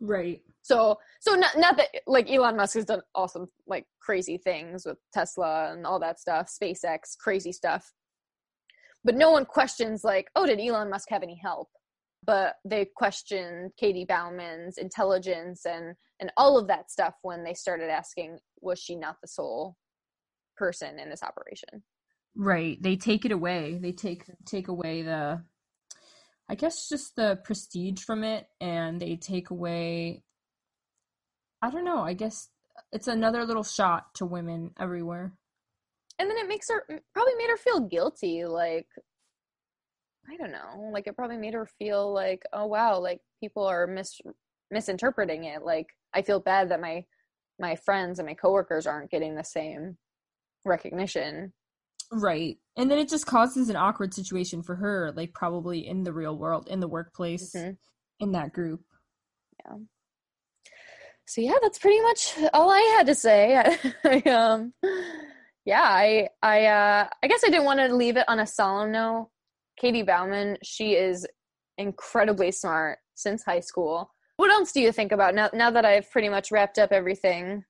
Right. 0.00 0.40
So 0.62 0.98
so 1.20 1.34
not 1.34 1.56
not 1.56 1.76
that 1.76 1.88
like 2.08 2.30
Elon 2.30 2.56
Musk 2.56 2.74
has 2.74 2.84
done 2.86 3.02
awesome 3.14 3.46
like 3.68 3.86
crazy 4.00 4.36
things 4.36 4.84
with 4.84 4.98
Tesla 5.12 5.72
and 5.72 5.86
all 5.86 6.00
that 6.00 6.18
stuff, 6.18 6.50
SpaceX, 6.50 7.16
crazy 7.18 7.52
stuff. 7.52 7.92
but 9.04 9.14
no 9.16 9.30
one 9.30 9.44
questions 9.44 10.04
like, 10.04 10.28
oh, 10.36 10.46
did 10.46 10.60
Elon 10.60 10.90
Musk 10.90 11.08
have 11.10 11.22
any 11.22 11.38
help? 11.42 11.68
But 12.24 12.56
they 12.64 12.86
questioned 12.96 13.72
Katie 13.78 14.04
Bouman's 14.04 14.78
intelligence 14.78 15.64
and 15.66 15.94
and 16.20 16.32
all 16.36 16.58
of 16.58 16.68
that 16.68 16.90
stuff 16.90 17.14
when 17.22 17.44
they 17.44 17.54
started 17.54 17.90
asking, 17.90 18.38
was 18.60 18.78
she 18.80 18.94
not 18.96 19.16
the 19.20 19.28
sole 19.28 19.76
person 20.56 20.98
in 20.98 21.10
this 21.10 21.22
operation? 21.22 21.82
Right. 22.34 22.82
They 22.82 22.96
take 22.96 23.24
it 23.24 23.32
away. 23.32 23.78
They 23.80 23.92
take 23.92 24.24
take 24.46 24.68
away 24.68 25.02
the 25.02 25.42
I 26.48 26.54
guess 26.54 26.88
just 26.88 27.16
the 27.16 27.38
prestige 27.44 28.02
from 28.02 28.24
it 28.24 28.46
and 28.60 29.00
they 29.00 29.16
take 29.16 29.50
away 29.50 30.22
I 31.62 31.70
don't 31.70 31.84
know, 31.84 32.00
I 32.00 32.14
guess 32.14 32.48
it's 32.90 33.06
another 33.06 33.44
little 33.44 33.62
shot 33.62 34.14
to 34.16 34.26
women 34.26 34.72
everywhere. 34.80 35.32
And 36.18 36.28
then 36.28 36.36
it 36.38 36.48
makes 36.48 36.68
her 36.70 36.84
probably 37.14 37.34
made 37.36 37.50
her 37.50 37.56
feel 37.56 37.80
guilty 37.80 38.44
like 38.44 38.88
I 40.30 40.36
don't 40.36 40.52
know, 40.52 40.90
like 40.92 41.06
it 41.06 41.16
probably 41.16 41.36
made 41.36 41.54
her 41.54 41.66
feel 41.78 42.12
like 42.12 42.42
oh 42.52 42.66
wow, 42.66 42.98
like 42.98 43.20
people 43.40 43.64
are 43.64 43.86
mis 43.86 44.20
misinterpreting 44.70 45.44
it. 45.44 45.62
Like 45.62 45.88
I 46.14 46.22
feel 46.22 46.40
bad 46.40 46.70
that 46.70 46.80
my 46.80 47.04
my 47.58 47.76
friends 47.76 48.18
and 48.18 48.26
my 48.26 48.34
coworkers 48.34 48.86
aren't 48.86 49.10
getting 49.10 49.34
the 49.34 49.44
same 49.44 49.98
recognition 50.64 51.52
Right. 52.12 52.58
And 52.76 52.90
then 52.90 52.98
it 52.98 53.08
just 53.08 53.26
causes 53.26 53.70
an 53.70 53.76
awkward 53.76 54.12
situation 54.12 54.62
for 54.62 54.76
her, 54.76 55.12
like 55.16 55.32
probably 55.32 55.86
in 55.86 56.04
the 56.04 56.12
real 56.12 56.36
world, 56.36 56.68
in 56.70 56.78
the 56.78 56.88
workplace, 56.88 57.54
mm-hmm. 57.56 57.72
in 58.20 58.32
that 58.32 58.52
group. 58.52 58.82
Yeah. 59.64 59.76
So 61.26 61.40
yeah, 61.40 61.54
that's 61.62 61.78
pretty 61.78 62.00
much 62.00 62.34
all 62.52 62.70
I 62.70 62.80
had 62.96 63.06
to 63.06 63.14
say. 63.14 63.56
I, 64.04 64.18
um 64.30 64.74
yeah, 65.64 65.82
I 65.82 66.28
I 66.42 66.66
uh 66.66 67.08
I 67.22 67.26
guess 67.28 67.42
I 67.44 67.48
didn't 67.48 67.64
want 67.64 67.80
to 67.80 67.94
leave 67.94 68.18
it 68.18 68.28
on 68.28 68.40
a 68.40 68.46
solemn 68.46 68.92
note. 68.92 69.30
Katie 69.80 70.02
Bouman, 70.02 70.58
she 70.62 70.94
is 70.94 71.26
incredibly 71.78 72.50
smart 72.50 72.98
since 73.14 73.42
high 73.42 73.60
school. 73.60 74.10
What 74.36 74.50
else 74.50 74.72
do 74.72 74.80
you 74.82 74.92
think 74.92 75.12
about 75.12 75.34
now 75.34 75.48
now 75.54 75.70
that 75.70 75.86
I've 75.86 76.10
pretty 76.10 76.28
much 76.28 76.50
wrapped 76.50 76.78
up 76.78 76.92
everything 76.92 77.64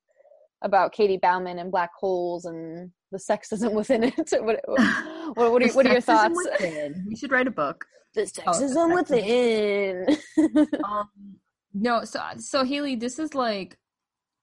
about 0.63 0.93
Katie 0.93 1.19
Bouman 1.19 1.59
and 1.59 1.71
black 1.71 1.91
holes 1.99 2.45
and 2.45 2.91
the 3.11 3.19
sexism 3.19 3.73
within 3.75 4.05
it. 4.05 4.15
what, 4.41 4.61
what, 4.67 5.53
what, 5.53 5.63
are, 5.63 5.69
what 5.73 5.87
are 5.87 5.93
your 5.93 6.01
thoughts? 6.01 6.35
Within. 6.53 7.05
We 7.09 7.17
should 7.17 7.31
write 7.31 7.47
a 7.47 7.53
book. 7.53 7.85
The 8.15 8.25
sexism, 8.25 8.43
oh, 8.47 9.03
the 9.03 9.15
sexism. 9.17 10.07
within. 10.37 10.69
um, 10.85 11.09
no, 11.73 12.05
so 12.05 12.21
so 12.37 12.63
Haley, 12.63 12.95
this 12.95 13.19
is 13.19 13.35
like 13.35 13.79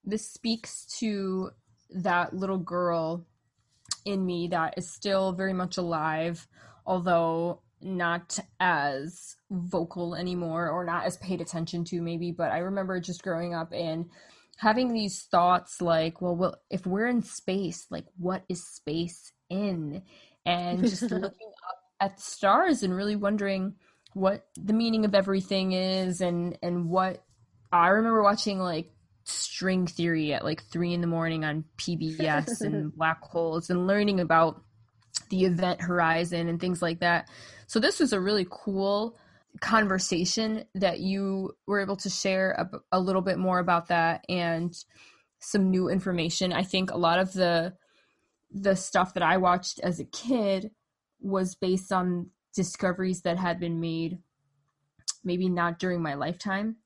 this 0.02 0.28
speaks 0.28 0.86
to 0.98 1.50
that 1.90 2.34
little 2.34 2.58
girl 2.58 3.24
in 4.04 4.26
me 4.26 4.48
that 4.48 4.74
is 4.76 4.90
still 4.90 5.30
very 5.34 5.52
much 5.52 5.76
alive, 5.76 6.48
although 6.84 7.62
not 7.80 8.38
as 8.58 9.36
vocal 9.50 10.14
anymore 10.14 10.68
or 10.68 10.84
not 10.84 11.04
as 11.04 11.16
paid 11.18 11.40
attention 11.40 11.82
to 11.82 12.02
maybe 12.02 12.30
but 12.30 12.52
i 12.52 12.58
remember 12.58 13.00
just 13.00 13.22
growing 13.22 13.54
up 13.54 13.72
and 13.72 14.04
having 14.58 14.92
these 14.92 15.22
thoughts 15.22 15.80
like, 15.80 16.20
well, 16.20 16.36
well, 16.36 16.56
if 16.70 16.86
we're 16.86 17.06
in 17.06 17.22
space, 17.22 17.86
like 17.90 18.06
what 18.18 18.44
is 18.48 18.66
space 18.66 19.32
in? 19.48 20.02
And 20.44 20.80
just 20.80 21.02
looking 21.10 21.52
up 21.68 21.78
at 22.00 22.16
the 22.16 22.22
stars 22.22 22.82
and 22.82 22.94
really 22.94 23.16
wondering 23.16 23.74
what 24.14 24.46
the 24.56 24.72
meaning 24.72 25.04
of 25.04 25.14
everything 25.14 25.72
is 25.72 26.20
and 26.20 26.58
and 26.62 26.88
what 26.88 27.22
I 27.72 27.88
remember 27.88 28.22
watching 28.22 28.58
like 28.58 28.90
string 29.24 29.86
theory 29.86 30.32
at 30.32 30.44
like 30.44 30.62
three 30.64 30.92
in 30.92 31.00
the 31.00 31.06
morning 31.06 31.44
on 31.44 31.64
PBS 31.78 32.60
and 32.62 32.94
black 32.96 33.22
holes 33.22 33.70
and 33.70 33.86
learning 33.86 34.18
about 34.18 34.62
the 35.28 35.44
event 35.44 35.80
horizon 35.80 36.48
and 36.48 36.60
things 36.60 36.82
like 36.82 37.00
that. 37.00 37.28
So 37.66 37.78
this 37.78 38.00
was 38.00 38.12
a 38.12 38.20
really 38.20 38.46
cool 38.50 39.16
conversation 39.60 40.64
that 40.74 41.00
you 41.00 41.52
were 41.66 41.80
able 41.80 41.96
to 41.96 42.08
share 42.10 42.52
a, 42.52 42.78
a 42.92 43.00
little 43.00 43.22
bit 43.22 43.38
more 43.38 43.58
about 43.58 43.88
that 43.88 44.24
and 44.28 44.74
some 45.40 45.70
new 45.70 45.88
information. 45.88 46.52
I 46.52 46.62
think 46.62 46.90
a 46.90 46.98
lot 46.98 47.18
of 47.18 47.32
the 47.32 47.74
the 48.52 48.74
stuff 48.74 49.14
that 49.14 49.22
I 49.22 49.36
watched 49.36 49.78
as 49.80 50.00
a 50.00 50.04
kid 50.04 50.72
was 51.20 51.54
based 51.54 51.92
on 51.92 52.30
discoveries 52.54 53.22
that 53.22 53.38
had 53.38 53.60
been 53.60 53.80
made 53.80 54.18
maybe 55.22 55.48
not 55.48 55.78
during 55.78 56.02
my 56.02 56.14
lifetime. 56.14 56.76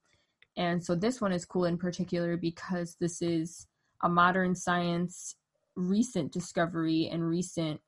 And 0.57 0.85
so 0.85 0.95
this 0.95 1.21
one 1.21 1.33
is 1.33 1.45
cool 1.45 1.65
in 1.65 1.79
particular 1.79 2.37
because 2.37 2.97
this 3.01 3.23
is 3.23 3.67
a 4.03 4.09
modern 4.09 4.55
science 4.55 5.37
recent 5.77 6.33
discovery 6.33 7.09
and 7.11 7.27
recent 7.27 7.81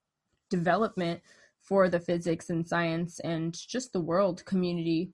development 0.51 1.21
for 1.67 1.89
the 1.89 2.01
physics 2.01 2.49
and 2.49 2.67
science 2.67 3.19
and 3.21 3.55
just 3.55 3.93
the 3.93 4.01
world 4.01 4.45
community. 4.45 5.13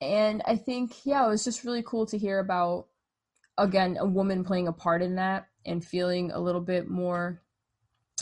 And 0.00 0.42
I 0.46 0.56
think, 0.56 1.04
yeah, 1.04 1.26
it 1.26 1.28
was 1.28 1.44
just 1.44 1.64
really 1.64 1.82
cool 1.84 2.06
to 2.06 2.18
hear 2.18 2.38
about, 2.38 2.86
again, 3.56 3.96
a 3.98 4.06
woman 4.06 4.44
playing 4.44 4.68
a 4.68 4.72
part 4.72 5.02
in 5.02 5.16
that 5.16 5.48
and 5.66 5.84
feeling 5.84 6.30
a 6.30 6.40
little 6.40 6.60
bit 6.60 6.88
more 6.88 7.42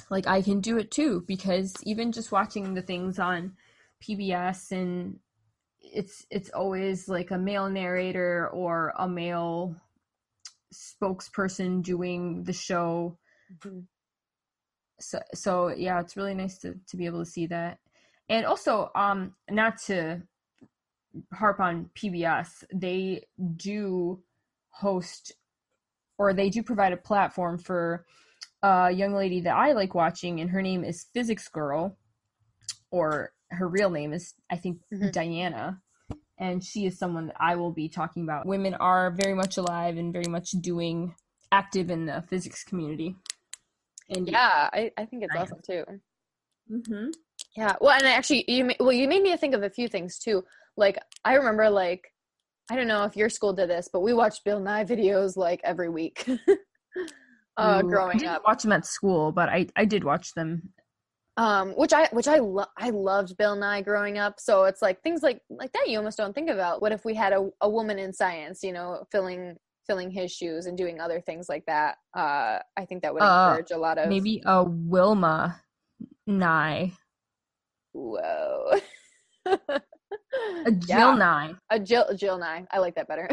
like 0.09 0.26
I 0.26 0.40
can 0.40 0.61
do 0.61 0.78
it 0.78 0.90
too. 0.90 1.22
Because 1.26 1.74
even 1.85 2.12
just 2.12 2.32
watching 2.32 2.72
the 2.72 2.82
things 2.82 3.18
on 3.18 3.52
PBS 4.02 4.72
and 4.72 5.18
it's 5.80 6.26
it's 6.30 6.50
always 6.50 7.09
like 7.09 7.30
a 7.30 7.38
male 7.38 7.68
narrator 7.68 8.48
or 8.52 8.92
a 8.98 9.09
male 9.09 9.76
spokesperson 10.74 11.82
doing 11.82 12.42
the 12.42 12.52
show 12.52 13.16
mm-hmm 13.64 13.80
so 14.98 15.20
so 15.35 15.68
yeah 15.68 16.00
it's 16.00 16.16
really 16.16 16.35
nice 16.35 16.59
to 16.59 16.74
to 16.87 16.96
be 16.96 17.06
able 17.06 17.24
to 17.24 17.30
see 17.30 17.46
that. 17.46 17.78
And 18.28 18.44
also 18.46 18.90
um 18.94 19.35
not 19.50 19.78
to 19.87 20.22
harp 21.32 21.61
on 21.61 21.88
pbs 21.94 22.64
they 22.74 23.24
do 23.56 24.20
host 24.68 25.32
or 26.18 26.35
they 26.35 26.50
do 26.50 26.62
provide 26.62 26.92
a 26.92 26.96
platform 26.96 27.59
for 27.59 28.04
a 28.62 28.90
young 28.90 29.14
lady 29.14 29.40
that 29.40 29.56
i 29.56 29.72
like 29.72 29.94
watching 29.94 30.40
and 30.40 30.50
her 30.50 30.61
name 30.61 30.85
is 30.85 31.06
physics 31.14 31.48
girl 31.48 31.96
or 32.90 33.32
her 33.50 33.66
real 33.68 33.88
name 33.88 34.12
is 34.12 34.35
i 34.50 34.56
think 34.56 34.78
mm-hmm. 34.92 35.11
diana. 35.11 35.80
And 36.38 36.62
she 36.62 36.85
is 36.85 36.98
someone 36.98 37.28
that 37.28 37.37
i 37.40 37.56
will 37.56 37.72
be 37.72 37.88
talking 37.88 38.22
about. 38.22 38.44
Women 38.44 38.74
are 38.74 39.11
very 39.11 39.32
much 39.32 39.56
alive 39.56 39.96
and 39.96 40.12
very 40.12 40.28
much 40.28 40.50
doing 40.50 41.14
active 41.50 41.90
in 41.90 42.04
the 42.04 42.24
physics 42.28 42.62
community 42.62 43.16
and 44.09 44.29
yeah, 44.29 44.69
I, 44.73 44.90
I 44.97 45.05
think 45.07 45.25
it's 45.25 45.35
I 45.35 45.38
awesome 45.38 45.61
too. 45.64 45.85
Mm-hmm. 46.71 47.09
Yeah. 47.57 47.75
Well, 47.81 47.92
and 47.92 48.05
actually, 48.05 48.45
you 48.49 48.71
well, 48.81 48.92
you 48.92 49.09
made 49.09 49.23
me 49.23 49.37
think 49.37 49.55
of 49.55 49.62
a 49.62 49.71
few 49.71 49.88
things 49.88 50.19
too. 50.19 50.45
Like 50.77 50.99
I 51.25 51.35
remember, 51.35 51.71
like 51.71 52.12
I 52.71 52.77
don't 52.77 52.88
know 52.88 53.05
if 53.05 53.16
your 53.16 53.29
school 53.29 53.53
did 53.53 53.71
this, 53.71 53.88
but 53.92 54.01
we 54.01 54.12
watched 54.12 54.45
Bill 54.45 54.61
Nye 54.61 54.85
videos 54.85 55.37
like 55.37 55.61
every 55.64 55.88
week. 55.88 56.27
uh, 57.57 57.83
Ooh, 57.85 57.88
growing 57.88 58.16
I 58.16 58.19
didn't 58.19 58.35
up, 58.35 58.42
watch 58.47 58.62
them 58.62 58.73
at 58.73 58.87
school, 58.87 59.33
but 59.33 59.49
I 59.49 59.66
I 59.77 59.85
did 59.85 60.05
watch 60.05 60.35
them. 60.35 60.71
Um, 61.38 61.73
which 61.73 61.92
I 61.92 62.09
which 62.12 62.29
I 62.29 62.38
lo- 62.38 62.64
I 62.79 62.90
loved 62.90 63.37
Bill 63.37 63.57
Nye 63.57 63.83
growing 63.83 64.19
up. 64.19 64.40
So 64.40 64.64
it's 64.64 64.83
like 64.83 65.03
things 65.03 65.23
like 65.23 65.40
like 65.51 65.73
that 65.73 65.88
you 65.88 65.99
almost 65.99 66.19
don't 66.19 66.35
think 66.35 66.51
about. 66.51 66.81
What 66.81 66.92
if 66.92 67.05
we 67.05 67.14
had 67.14 67.33
a, 67.33 67.49
a 67.61 67.69
woman 67.69 67.99
in 67.99 68.12
science, 68.12 68.62
you 68.62 68.73
know, 68.73 69.05
filling 69.12 69.57
filling 69.87 70.11
his 70.11 70.33
shoes 70.33 70.66
and 70.66 70.77
doing 70.77 71.01
other 71.01 71.20
things 71.20 71.49
like 71.49 71.64
that. 71.66 71.96
Uh, 72.16 72.59
I 72.77 72.85
think 72.88 73.03
that 73.03 73.12
would 73.12 73.22
uh, 73.22 73.51
encourage 73.51 73.72
uh, 73.72 73.77
a 73.77 73.81
lot 73.81 73.99
of 73.99 74.09
maybe 74.09 74.42
a 74.46 74.64
Wilma 74.64 75.61
Nye. 76.27 76.92
Whoa. 77.92 78.72
a 79.46 79.59
Jill 80.70 80.99
yeah. 80.99 81.14
Nye. 81.14 81.55
A 81.70 81.79
Jill 81.79 82.07
Jill 82.16 82.38
Nye. 82.38 82.66
I 82.70 82.79
like 82.79 82.94
that 82.96 83.09
better. 83.09 83.29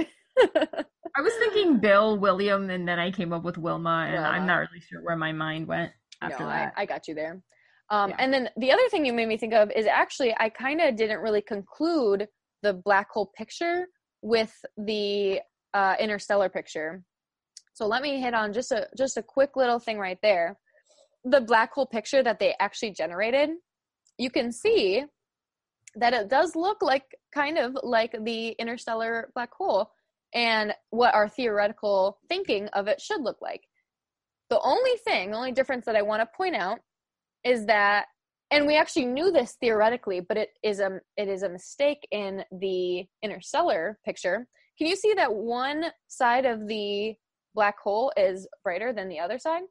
I 1.16 1.22
was 1.22 1.34
thinking 1.34 1.80
Bill 1.80 2.18
William, 2.18 2.70
and 2.70 2.88
then 2.88 3.00
I 3.00 3.12
came 3.12 3.34
up 3.34 3.44
with 3.44 3.58
Wilma, 3.58 4.06
and 4.08 4.13
Wilma. 4.13 4.30
I'm 4.30 4.48
not 4.48 4.56
really 4.56 4.80
sure 4.80 5.04
where 5.04 5.16
my 5.16 5.32
mind 5.32 5.68
went 5.68 5.92
after 6.22 6.44
no, 6.44 6.50
that. 6.50 6.74
I, 6.76 6.84
I 6.84 6.86
got 6.86 7.08
you 7.08 7.13
there. 7.13 7.42
Um, 7.89 8.10
yeah. 8.10 8.16
And 8.20 8.34
then 8.34 8.50
the 8.58 8.72
other 8.72 8.88
thing 8.89 9.06
you 9.06 9.13
made 9.13 9.28
me 9.28 9.38
think 9.38 9.54
of 9.54 9.72
is 9.76 9.86
actually 9.86 10.36
I 10.39 10.50
kind 10.50 10.82
of 10.82 10.96
didn't 10.96 11.20
really 11.20 11.42
conclude 11.42 12.28
the 12.63 12.74
black 12.74 13.10
hole 13.12 13.32
picture 13.38 13.86
with 14.22 14.54
the 14.78 15.39
uh, 15.74 15.96
interstellar 16.00 16.50
picture. 16.50 17.04
So 17.74 17.88
let 17.88 18.04
me 18.04 18.22
hit 18.22 18.34
on 18.34 18.54
just 18.54 18.72
a 18.72 18.88
just 18.98 19.18
a 19.18 19.24
quick 19.24 19.56
little 19.56 19.80
thing 19.80 19.98
right 19.98 20.20
there. 20.22 20.60
The 21.26 21.42
black 21.42 21.74
hole 21.74 21.86
picture 21.86 22.22
that 22.24 22.40
they 22.40 22.56
actually 22.60 22.92
generated, 22.92 23.50
you 24.18 24.30
can 24.30 24.52
see 24.52 25.04
that 25.96 26.14
it 26.14 26.30
does 26.30 26.56
look 26.56 26.82
like 26.82 27.04
kind 27.34 27.58
of 27.58 27.78
like 27.84 28.16
the 28.24 28.50
interstellar 28.60 29.32
black 29.34 29.54
hole 29.54 29.92
and 30.34 30.74
what 30.90 31.14
our 31.14 31.30
theoretical 31.30 32.20
thinking 32.28 32.68
of 32.70 32.88
it 32.88 33.00
should 33.00 33.22
look 33.22 33.38
like. 33.42 33.62
The 34.50 34.60
only 34.60 34.98
thing, 35.04 35.32
the 35.32 35.38
only 35.38 35.52
difference 35.52 35.86
that 35.86 35.96
I 35.96 36.02
want 36.02 36.22
to 36.22 36.38
point 36.38 36.56
out 36.56 36.80
is 37.44 37.66
that 37.66 38.06
and 38.52 38.68
we 38.68 38.78
actually 38.78 39.06
knew 39.06 39.32
this 39.32 39.58
theoretically, 39.60 40.20
but 40.20 40.38
it 40.38 40.50
is 40.62 40.80
a 40.80 41.00
it 41.18 41.28
is 41.28 41.42
a 41.42 41.50
mistake 41.50 42.08
in 42.12 42.44
the 42.52 43.06
interstellar 43.24 43.98
picture 44.06 44.48
can 44.78 44.88
you 44.88 44.96
see 44.96 45.14
that 45.14 45.34
one 45.34 45.86
side 46.08 46.46
of 46.46 46.68
the 46.68 47.16
black 47.56 47.80
hole 47.80 48.12
is 48.18 48.48
brighter 48.64 48.94
than 48.94 49.10
the 49.10 49.20
other 49.20 49.38
side? 49.40 49.64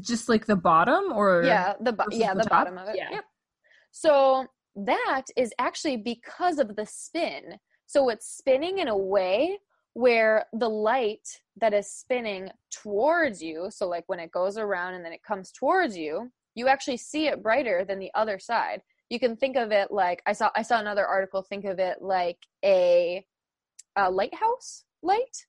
just 0.00 0.28
like 0.28 0.46
the 0.46 0.56
bottom 0.56 1.12
or 1.12 1.42
yeah 1.44 1.74
the 1.80 1.92
bo- 1.92 2.04
yeah 2.10 2.34
the, 2.34 2.42
the 2.42 2.48
bottom 2.48 2.78
of 2.78 2.88
it. 2.88 2.96
Yeah. 2.96 3.10
yep. 3.10 3.24
So 3.90 4.46
that 4.74 5.24
is 5.36 5.52
actually 5.58 5.98
because 5.98 6.58
of 6.58 6.76
the 6.76 6.86
spin. 6.86 7.58
So 7.86 8.08
it's 8.08 8.26
spinning 8.26 8.78
in 8.78 8.88
a 8.88 8.96
way 8.96 9.58
where 9.92 10.46
the 10.54 10.68
light 10.68 11.28
that 11.60 11.74
is 11.74 11.92
spinning 11.92 12.48
towards 12.70 13.42
you 13.42 13.68
so 13.70 13.86
like 13.86 14.04
when 14.06 14.18
it 14.18 14.32
goes 14.32 14.56
around 14.56 14.94
and 14.94 15.04
then 15.04 15.12
it 15.12 15.22
comes 15.22 15.52
towards 15.52 15.94
you 15.94 16.30
you 16.54 16.66
actually 16.66 16.96
see 16.96 17.26
it 17.26 17.42
brighter 17.42 17.84
than 17.84 17.98
the 17.98 18.10
other 18.14 18.38
side. 18.38 18.80
You 19.10 19.20
can 19.20 19.36
think 19.36 19.56
of 19.56 19.72
it 19.72 19.90
like 19.90 20.22
i 20.26 20.32
saw 20.32 20.48
i 20.56 20.62
saw 20.62 20.80
another 20.80 21.06
article 21.06 21.42
think 21.42 21.66
of 21.66 21.78
it 21.78 21.98
like 22.00 22.38
a, 22.64 23.22
a 23.96 24.10
lighthouse 24.10 24.84
light. 25.02 25.46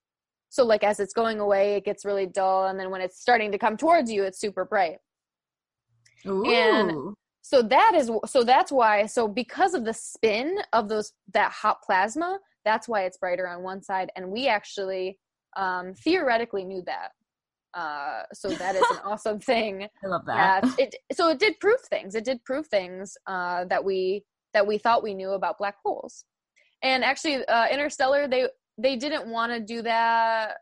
So 0.50 0.64
like 0.64 0.84
as 0.84 1.00
it's 1.00 1.14
going 1.14 1.40
away 1.40 1.76
it 1.76 1.86
gets 1.86 2.06
really 2.06 2.26
dull 2.28 2.68
and 2.68 2.80
then 2.80 2.90
when 2.92 3.02
it's 3.02 3.20
starting 3.20 3.52
to 3.52 3.58
come 3.58 3.78
towards 3.78 4.12
you 4.12 4.24
it's 4.24 4.40
super 4.40 4.66
bright. 4.66 4.98
Ooh. 6.28 6.46
And- 6.46 7.16
so 7.46 7.62
that 7.62 7.92
is 7.94 8.10
so 8.26 8.44
that's 8.44 8.72
why 8.72 9.06
so 9.06 9.28
because 9.28 9.74
of 9.74 9.84
the 9.84 9.94
spin 9.94 10.60
of 10.72 10.88
those 10.88 11.12
that 11.34 11.52
hot 11.52 11.82
plasma 11.84 12.40
that's 12.64 12.88
why 12.88 13.04
it's 13.04 13.18
brighter 13.18 13.46
on 13.50 13.64
one 13.64 13.82
side 13.84 14.10
and 14.16 14.32
we 14.32 14.48
actually 14.48 15.20
um 15.58 15.94
theoretically 15.94 16.64
knew 16.64 16.82
that. 16.86 17.10
Uh 17.74 18.24
so 18.34 18.50
that 18.50 18.76
is 18.76 18.86
an 18.92 19.00
awesome 19.04 19.40
thing. 19.40 19.84
I 20.04 20.08
love 20.08 20.26
that. 20.28 20.64
that 20.64 20.80
it 20.80 20.96
so 21.12 21.30
it 21.30 21.40
did 21.40 21.60
prove 21.60 21.82
things. 21.90 22.16
It 22.16 22.24
did 22.24 22.44
prove 22.46 22.68
things 22.68 23.18
uh 23.28 23.66
that 23.66 23.84
we 23.84 24.24
that 24.54 24.66
we 24.66 24.78
thought 24.78 25.04
we 25.04 25.14
knew 25.14 25.32
about 25.32 25.58
black 25.58 25.76
holes 25.84 26.24
and 26.84 27.04
actually 27.04 27.46
uh 27.48 27.68
interstellar 27.70 28.28
they 28.28 28.48
they 28.78 28.96
didn't 28.96 29.28
want 29.28 29.52
to 29.52 29.60
do 29.60 29.82
that 29.82 30.58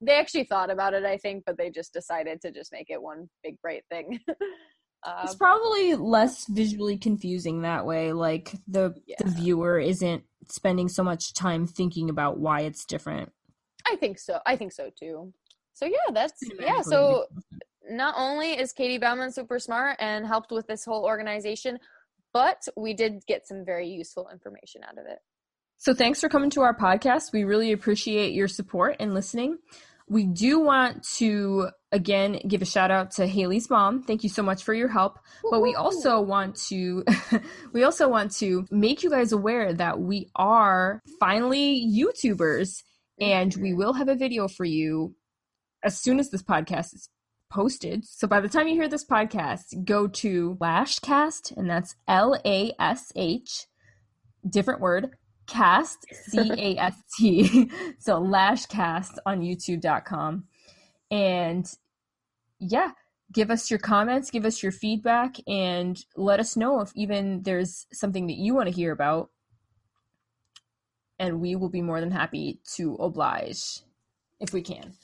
they 0.00 0.18
actually 0.18 0.44
thought 0.44 0.70
about 0.70 0.92
it 0.94 1.04
i 1.04 1.16
think 1.16 1.42
but 1.46 1.56
they 1.56 1.70
just 1.70 1.92
decided 1.92 2.40
to 2.40 2.50
just 2.50 2.72
make 2.72 2.90
it 2.90 3.00
one 3.00 3.28
big 3.42 3.56
bright 3.62 3.84
thing 3.90 4.18
uh, 4.28 4.34
It's 5.24 5.36
probably 5.36 5.94
less 5.94 6.46
visually 6.46 6.98
confusing 6.98 7.62
that 7.62 7.86
way. 7.86 8.12
Like 8.12 8.52
the 8.68 8.94
Yeah. 9.06 9.16
the 9.18 9.30
viewer 9.30 9.78
isn't 9.78 10.24
spending 10.50 10.88
so 10.90 11.02
much 11.02 11.32
time 11.32 11.66
thinking 11.66 12.10
about 12.10 12.38
why 12.38 12.60
it's 12.62 12.84
different. 12.84 13.30
i 13.90 13.96
think 13.96 14.18
so 14.18 14.40
i 14.46 14.56
think 14.56 14.72
so 14.72 14.90
too 14.98 15.32
so 15.72 15.86
yeah 15.86 16.12
that's 16.12 16.42
yeah 16.58 16.82
so 16.82 17.24
not 17.88 18.14
only 18.16 18.52
is 18.52 18.72
Katie 18.72 18.98
Bouman 18.98 19.32
super 19.32 19.58
smart 19.58 19.96
and 20.00 20.26
helped 20.26 20.52
with 20.52 20.66
this 20.66 20.84
whole 20.84 21.04
organization, 21.04 21.78
but 22.32 22.66
we 22.76 22.94
did 22.94 23.24
get 23.26 23.46
some 23.46 23.64
very 23.64 23.88
useful 23.88 24.28
information 24.30 24.82
out 24.84 24.98
of 24.98 25.06
it. 25.06 25.18
So 25.80 25.94
thanks 25.94 26.20
for 26.20 26.28
coming 26.28 26.50
to 26.50 26.60
our 26.60 26.76
podcast. 26.76 27.32
We 27.32 27.44
really 27.44 27.72
appreciate 27.72 28.34
your 28.34 28.48
support 28.48 28.96
and 29.00 29.14
listening. 29.14 29.56
We 30.10 30.26
do 30.26 30.60
want 30.60 31.04
to 31.14 31.70
again 31.90 32.38
give 32.46 32.60
a 32.60 32.66
shout 32.66 32.90
out 32.90 33.12
to 33.12 33.26
Haley's 33.26 33.70
mom. 33.70 34.02
Thank 34.02 34.22
you 34.22 34.28
so 34.28 34.42
much 34.42 34.62
for 34.62 34.74
your 34.74 34.88
help. 34.88 35.18
But 35.50 35.62
we 35.62 35.74
also 35.74 36.20
want 36.20 36.56
to 36.68 37.02
we 37.72 37.82
also 37.82 38.10
want 38.10 38.32
to 38.32 38.66
make 38.70 39.02
you 39.02 39.08
guys 39.08 39.32
aware 39.32 39.72
that 39.72 39.98
we 39.98 40.28
are 40.36 41.00
finally 41.18 41.82
YouTubers 41.90 42.82
and 43.18 43.56
we 43.56 43.72
will 43.72 43.94
have 43.94 44.10
a 44.10 44.14
video 44.14 44.48
for 44.48 44.66
you 44.66 45.14
as 45.82 45.98
soon 45.98 46.20
as 46.20 46.28
this 46.28 46.42
podcast 46.42 46.94
is 46.94 47.08
posted. 47.50 48.04
So 48.04 48.28
by 48.28 48.40
the 48.40 48.50
time 48.50 48.68
you 48.68 48.74
hear 48.74 48.88
this 48.88 49.06
podcast, 49.06 49.86
go 49.86 50.08
to 50.08 50.58
Lashcast 50.60 51.56
and 51.56 51.70
that's 51.70 51.96
L 52.06 52.38
A 52.44 52.70
S 52.78 53.12
H 53.16 53.64
different 54.46 54.80
word 54.80 55.16
cast 55.50 56.06
C 56.28 56.50
A 56.56 56.78
S 56.78 57.02
T. 57.18 57.70
so 57.98 58.20
Lashcast 58.20 59.16
on 59.26 59.40
youtube.com. 59.40 60.44
And 61.10 61.70
yeah, 62.60 62.92
give 63.32 63.50
us 63.50 63.70
your 63.70 63.78
comments, 63.78 64.30
give 64.30 64.44
us 64.44 64.62
your 64.62 64.72
feedback, 64.72 65.36
and 65.48 66.02
let 66.16 66.40
us 66.40 66.56
know 66.56 66.80
if 66.80 66.92
even 66.94 67.42
there's 67.42 67.86
something 67.92 68.26
that 68.28 68.36
you 68.36 68.54
want 68.54 68.68
to 68.68 68.74
hear 68.74 68.92
about. 68.92 69.30
And 71.18 71.40
we 71.40 71.56
will 71.56 71.68
be 71.68 71.82
more 71.82 72.00
than 72.00 72.10
happy 72.10 72.60
to 72.76 72.94
oblige 72.94 73.80
if 74.38 74.52
we 74.52 74.62
can. 74.62 74.94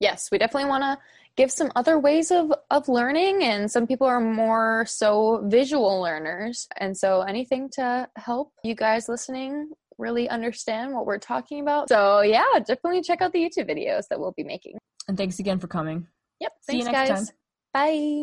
yes, 0.00 0.30
we 0.32 0.38
definitely 0.38 0.68
want 0.68 0.82
to 0.82 0.98
give 1.36 1.50
some 1.50 1.70
other 1.76 1.98
ways 1.98 2.30
of 2.30 2.52
of 2.70 2.88
learning 2.88 3.44
and 3.44 3.70
some 3.70 3.86
people 3.86 4.06
are 4.06 4.20
more 4.20 4.84
so 4.86 5.42
visual 5.46 6.00
learners 6.02 6.66
and 6.78 6.96
so 6.96 7.22
anything 7.22 7.68
to 7.70 8.08
help 8.16 8.52
you 8.64 8.74
guys 8.74 9.08
listening 9.08 9.70
really 10.00 10.28
understand 10.28 10.92
what 10.94 11.06
we're 11.06 11.18
talking 11.18 11.60
about. 11.60 11.88
So 11.88 12.22
yeah 12.22 12.44
definitely 12.58 13.02
check 13.02 13.22
out 13.22 13.32
the 13.32 13.40
youtube 13.40 13.70
videos 13.70 14.08
that 14.08 14.18
we'll 14.18 14.34
be 14.36 14.44
making. 14.44 14.78
And 15.08 15.16
thanks 15.16 15.38
again 15.38 15.58
for 15.58 15.68
coming. 15.68 16.06
yep 16.40 16.52
See 16.62 16.78
you 16.78 16.84
thanks 16.84 16.98
next 16.98 17.10
guys. 17.10 17.32
Bye 17.72 18.20